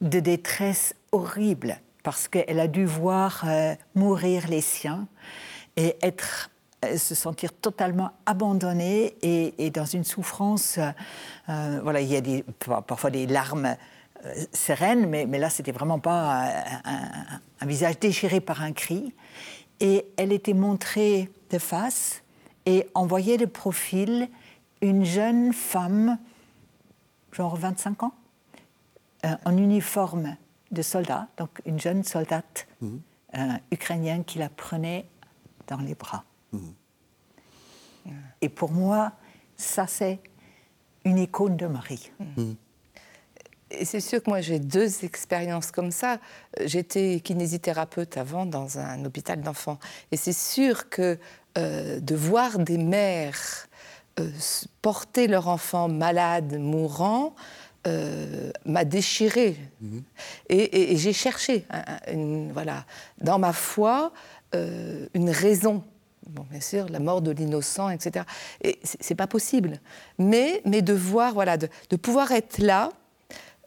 [0.00, 5.06] de détresse horrible parce qu'elle a dû voir euh, mourir les siens
[5.76, 6.50] et être
[6.82, 10.78] se sentir totalement abandonnée et, dans une souffrance.
[11.48, 12.44] Euh, voilà, il y a des,
[12.86, 13.76] parfois des larmes
[14.24, 16.50] euh, sereines, mais, mais là, c'était vraiment pas
[16.84, 19.12] un, visage déchiré par un cri.
[19.80, 22.22] Et elle était montrée de face
[22.66, 24.28] et on voyait de profil
[24.80, 26.18] une jeune femme,
[27.32, 28.14] genre 25 ans,
[29.44, 30.36] en uniforme
[30.70, 32.96] de soldat, donc une jeune soldate mmh.
[33.72, 35.06] ukrainienne qui la prenait
[35.66, 36.24] dans les bras.
[38.40, 39.12] Et pour moi,
[39.56, 40.20] ça, c'est
[41.04, 42.10] une icône de Marie.
[43.70, 46.18] Et c'est sûr que moi, j'ai deux expériences comme ça.
[46.64, 49.78] J'étais kinésithérapeute avant dans un hôpital d'enfants.
[50.10, 51.18] Et c'est sûr que
[51.56, 53.68] euh, de voir des mères
[54.20, 54.30] euh,
[54.80, 57.34] porter leur enfant malade, mourant,
[57.86, 59.56] euh, m'a déchiré.
[59.80, 60.02] Mhm.
[60.48, 61.66] Et, j'ai cherché,
[62.52, 62.84] voilà,
[63.20, 64.12] dans ma foi,
[64.52, 65.84] une raison
[66.28, 68.24] bon, bien sûr, la mort de l'innocent, etc.
[68.62, 69.80] Et c'est pas possible.
[70.18, 72.90] Mais, mais de voir, voilà, de, de pouvoir être là,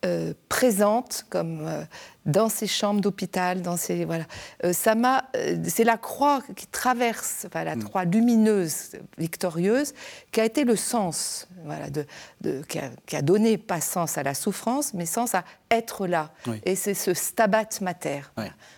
[0.04, 1.84] euh, présente, comme euh,
[2.26, 4.24] dans ces chambres d'hôpital, dans ces voilà,
[4.64, 5.26] euh, ça m'a,
[5.64, 7.84] c'est la croix qui traverse, enfin, la mm.
[7.84, 9.94] croix lumineuse, victorieuse,
[10.32, 12.08] qui a été le sens, voilà, de,
[12.42, 16.08] de qui, a, qui, a, donné pas sens à la souffrance, mais sens à être
[16.08, 16.32] là.
[16.66, 18.22] Et c'est ce stabat mater,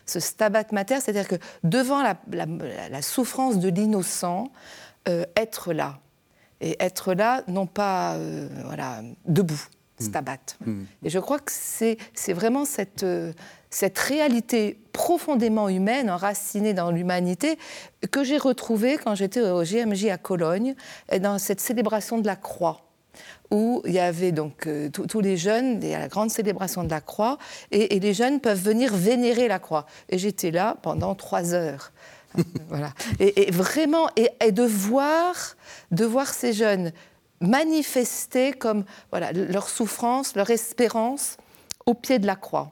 [0.05, 2.45] ce stabat mater, c'est-à-dire que devant la, la,
[2.89, 4.51] la souffrance de l'innocent,
[5.37, 5.99] être là.
[6.59, 8.17] Et être là, non pas
[8.65, 9.69] voilà debout
[10.03, 10.09] Mm.
[10.09, 10.37] Stabat.
[10.65, 10.83] Mm.
[11.03, 11.97] Et je crois que c'est
[12.33, 13.33] vraiment cette, euh,
[13.69, 17.57] cette réalité profondément humaine, enracinée dans l'humanité,
[18.11, 20.75] que j'ai retrouvée quand j'étais au GMJ à Cologne,
[21.11, 22.83] et dans cette célébration de la croix
[23.51, 26.83] où il y avait donc euh, tous les jeunes, il y a la grande célébration
[26.83, 27.37] de la croix,
[27.71, 29.85] et, les jeunes peuvent venir vénérer la croix.
[30.09, 31.91] Et j'étais là pendant trois heures.
[32.67, 32.93] voilà.
[33.19, 35.55] Et, vraiment, et, de voir,
[35.91, 36.91] de voir ces jeunes
[37.43, 41.37] manifester comme leur souffrance, leur espérance
[41.85, 42.71] au pied de la croix.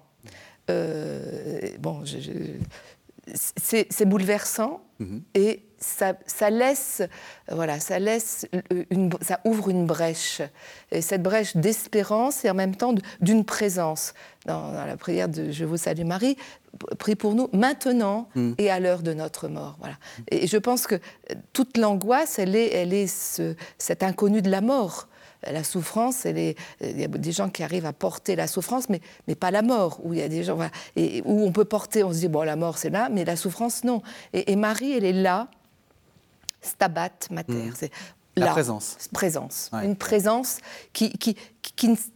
[0.70, 2.04] Euh, bon,
[3.34, 5.22] c'est bouleversant mm-hmm.
[5.36, 7.02] et ça, laisse,
[7.52, 8.48] voilà, ça laisse,
[8.92, 10.42] une, ça ouvre une brèche,
[10.92, 14.14] et cette brèche d'espérance et en même temps d'une présence.
[14.46, 16.36] Dans, la prière de Je vous salue Marie,
[16.98, 18.54] prie pour nous maintenant mm.
[18.58, 19.78] et à l'heure de notre mort.
[19.80, 19.96] Voilà.
[20.30, 21.00] Et je pense que
[21.54, 25.08] toute l'angoisse, elle est, elle est ce, cet inconnu de la mort
[25.44, 29.36] la souffrance, il y a des gens qui arrivent à porter la souffrance, mais, mais
[29.36, 30.00] pas la mort.
[30.04, 30.58] Où il y a des gens
[30.96, 33.36] et, où on peut porter, on se dit bon la mort c'est là, mais la
[33.36, 34.02] souffrance non.
[34.34, 35.48] Et, et Marie, elle est là
[36.62, 37.54] stabat mater.
[37.54, 37.74] Hmm.
[37.76, 37.92] C'est
[38.36, 38.98] la présence.
[39.12, 39.70] Présence.
[39.84, 40.60] Une présence
[40.94, 41.36] qui, qui,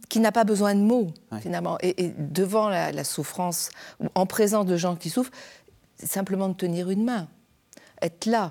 [0.08, 1.76] qui, n'a pas besoin de mots, finalement.
[1.82, 3.70] Et, devant la, souffrance,
[4.14, 5.32] en présence de gens qui souffrent,
[6.02, 7.28] simplement de tenir une main,
[8.00, 8.50] être là.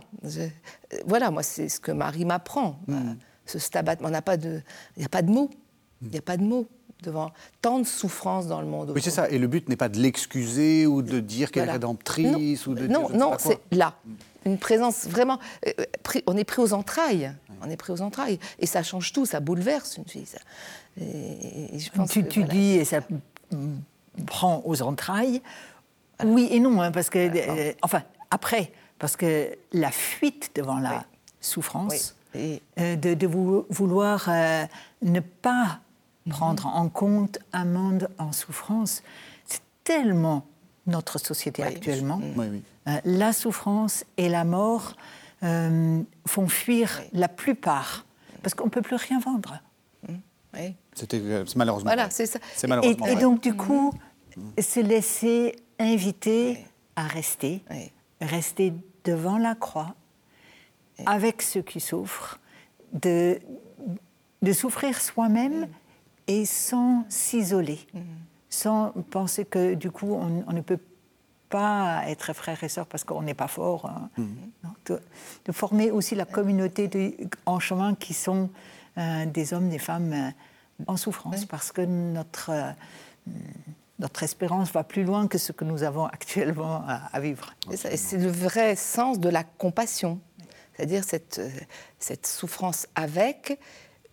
[1.05, 2.80] voilà, moi, c'est ce que Marie m'apprend.
[2.88, 3.15] Hmm.
[3.46, 4.62] Ce stabat, on n'a pas de,
[4.96, 5.50] il n'y a pas de mots.
[6.02, 6.68] Il n'y a pas de mots
[7.04, 7.32] devant
[7.62, 8.91] tant de souffrances dans le monde.
[8.93, 9.30] Oui, c'est ça.
[9.30, 12.66] Et le but n'est pas de l'excuser ou de dire qu'elle est rédemptrice.
[12.66, 13.96] Non, ou de non, non c'est là.
[14.46, 15.39] Une présence vraiment.
[15.68, 15.72] Euh,
[16.28, 17.32] on est pris aux entrailles.
[17.62, 18.39] On est pris aux entrailles.
[18.60, 20.28] Et ça change tout, ça bouleverse une fille.
[21.00, 23.00] Et, je pense tu, que, tu dis, et ça
[24.28, 25.41] prend aux entrailles.
[26.24, 27.20] Oui et non, hein, parce que.
[27.20, 31.06] Euh, enfin, après, parce que la fuite devant la
[31.41, 34.30] souffrance, euh, de, de, vouloir
[35.02, 35.80] ne pas
[36.26, 36.32] mhm.
[36.32, 39.04] prendre en compte un monde en souffrance,
[39.46, 40.46] c'est tellement
[40.88, 42.20] notre société actuellement.
[42.36, 42.64] Oui, oui.
[42.88, 44.96] Euh, la souffrance et la mort
[45.44, 48.06] euh, font fuir la plupart,
[48.44, 49.60] parce qu'on ne peut plus rien vendre.
[50.08, 50.14] Mmh.
[50.94, 51.90] C'était euh, malheureusement.
[51.90, 52.40] Voilà, c'est ça.
[52.84, 53.92] Et, donc, du coup,
[54.38, 54.62] mmh.
[54.62, 56.64] se laisser inviter
[56.96, 57.64] à rester,
[58.22, 58.74] rester
[59.04, 59.96] devant la croix,
[61.06, 62.39] avec ceux qui souffrent,
[62.93, 63.39] de,
[64.41, 65.68] de souffrir soi-même
[66.28, 68.00] et sans s'isoler, mmh.
[68.50, 70.80] sans penser que du coup on, on ne peut
[71.50, 73.86] pas être frère et sœur parce qu'on n'est pas fort.
[73.86, 74.10] Hein.
[74.18, 74.36] Mhm.
[74.88, 75.00] de,
[75.46, 77.14] de former aussi la communauté de-
[77.46, 78.50] en chemin qui sont
[78.98, 80.30] euh, des hommes, des femmes euh,
[80.88, 82.72] en souffrance, parce que notre, euh,
[84.00, 87.54] notre espérance va plus loin que ce que nous avons actuellement à, à vivre.
[87.76, 90.20] C'est le vrai sens de la compassion,
[90.76, 91.49] c'est-à-dire cette, euh,
[91.99, 93.59] cette souffrance avec,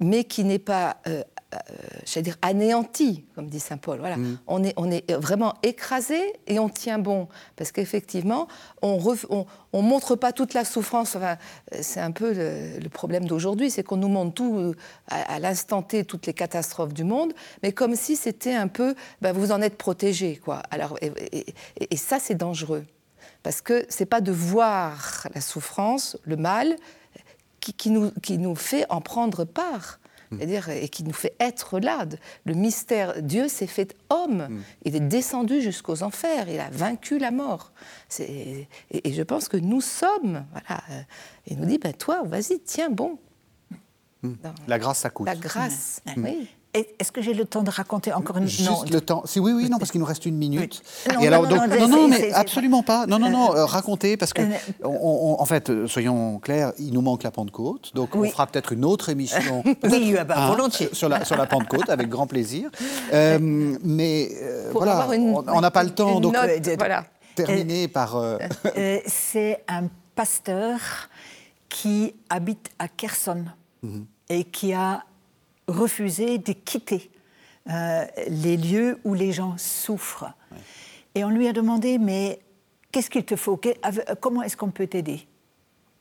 [0.00, 1.22] mais qui n'est pas, euh,
[1.54, 1.58] euh,
[2.06, 3.98] j'allais dire, anéantie, comme dit saint Paul.
[4.00, 4.16] Voilà.
[4.46, 8.48] On, est, on est vraiment écrasé et on tient bon, parce qu'effectivement,
[8.80, 11.14] on ne montre pas toute la souffrance.
[11.14, 11.36] Enfin,
[11.82, 14.74] c'est un peu le, le problème d'aujourd'hui, c'est qu'on nous montre tout
[15.08, 17.32] à, à l'instant T, toutes les catastrophes du monde,
[17.62, 20.62] mais comme si c'était un peu, ben, vous en êtes protégé, quoi.
[20.70, 21.46] Alors, et, et-
[21.80, 22.84] et- et ça, c'est dangereux.
[23.42, 26.76] Parce que c'est pas de voir la souffrance, le mal,
[27.60, 29.98] qui, qui nous, qui nous fait en prendre part.
[30.30, 32.06] C'est-à-dire, et qui nous fait être là.
[32.46, 34.62] Le mystère, Dieu s'est fait homme.
[34.82, 36.48] Il est descendu jusqu'aux enfers.
[36.48, 37.72] Il a vaincu la mort.
[38.18, 40.82] Et, et je pense que nous sommes, voilà.
[40.90, 41.02] euh,
[41.48, 43.18] Il nous dit, ben toi, vas-y, tiens bon.
[44.22, 45.26] Dans La grâce, ça coûte.
[45.26, 46.48] la grâce, oui.
[46.74, 49.22] Est-ce que j'ai le temps de raconter encore une Juste non, le temps.
[49.26, 50.82] Si oui, oui, non, parce qu'il nous reste une minute.
[51.06, 51.12] Oui.
[51.14, 53.04] Non, Et non, alors, non, donc, mais absolument pas.
[53.06, 54.46] Non, non, non, euh, racontez, parce que, Euh,
[54.82, 54.88] on-
[55.38, 58.28] on- en fait, euh, soyons clairs, il nous manque la Pentecôte, donc Oui.
[58.28, 59.62] on fera peut-être une autre émission.
[59.84, 60.88] Oui, ah bah, hein, volontiers.
[60.94, 62.70] Sur la, sur la Pentecôte, avec grand plaisir.
[63.12, 63.38] Euh,
[63.84, 67.04] mais euh, voilà, une- on n'a pas le temps, donc note, euh, voilà.
[67.34, 68.16] terminer par.
[68.16, 68.38] euh,
[68.78, 70.78] Euh, c'est un pasteur
[71.68, 73.44] qui habite à Kherson
[74.30, 75.02] et qui a
[75.68, 77.10] refusé de quitter
[77.70, 80.32] euh, les lieux où les gens souffrent.
[81.14, 82.40] Et on lui a demandé, mais
[82.90, 83.60] qu'est-ce qu'il te faut?
[84.20, 85.26] Comment est-ce qu'on peut t'aider?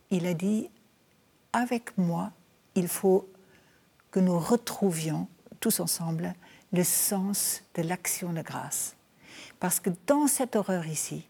[0.10, 0.70] Il a dit,
[1.54, 2.32] avec moi,
[2.76, 3.30] il faut
[4.10, 5.28] que nous retrouvions
[5.60, 6.34] tous ensemble
[6.74, 8.96] le sens de l'action de grâce.
[9.60, 11.28] Parce que dans cette horreur ici,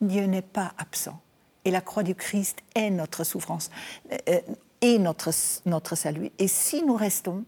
[0.00, 1.20] Dieu n'est pas absent.
[1.64, 3.70] Et la croix du Christ est notre souffrance
[4.12, 4.40] euh, euh,
[4.80, 5.30] et notre,
[5.66, 6.30] notre salut.
[6.38, 7.44] Et si nous restons,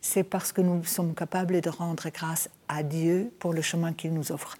[0.00, 4.12] c'est parce que nous sommes capables de rendre grâce à Dieu pour le chemin qu'il
[4.12, 4.56] nous offre.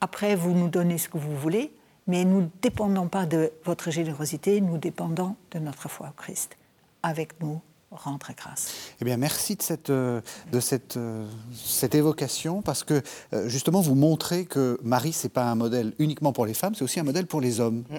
[0.00, 1.72] Après, vous nous donnez ce que vous voulez,
[2.06, 6.56] mais nous ne dépendons pas de votre générosité, nous dépendons de notre foi au Christ.
[7.02, 7.60] Avec nous,
[7.90, 8.72] rendre grâce.
[9.00, 10.20] Eh bien, merci de cette, euh,
[10.52, 15.50] de cette, euh, cette évocation, parce que euh, justement, vous montrez que Marie, c'est pas
[15.50, 17.84] un modèle uniquement pour les femmes, c'est aussi un modèle pour les hommes.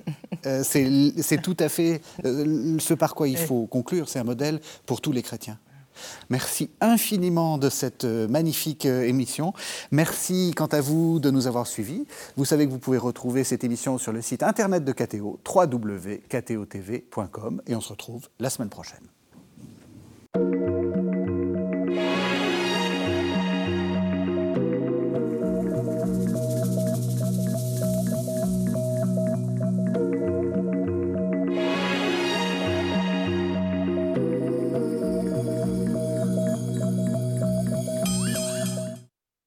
[0.64, 5.00] C'est c'est tout à fait ce par quoi il faut conclure, c'est un modèle pour
[5.00, 5.60] tous les chrétiens.
[6.30, 9.54] Merci infiniment de cette euh, magnifique euh, émission.
[9.92, 12.06] Merci quant à vous de nous avoir suivis.
[12.38, 16.02] Vous savez que vous pouvez retrouver cette émission sur le site internet de KTO, www.ktotv.com,
[17.68, 19.08] et on se retrouve la semaine prochaine.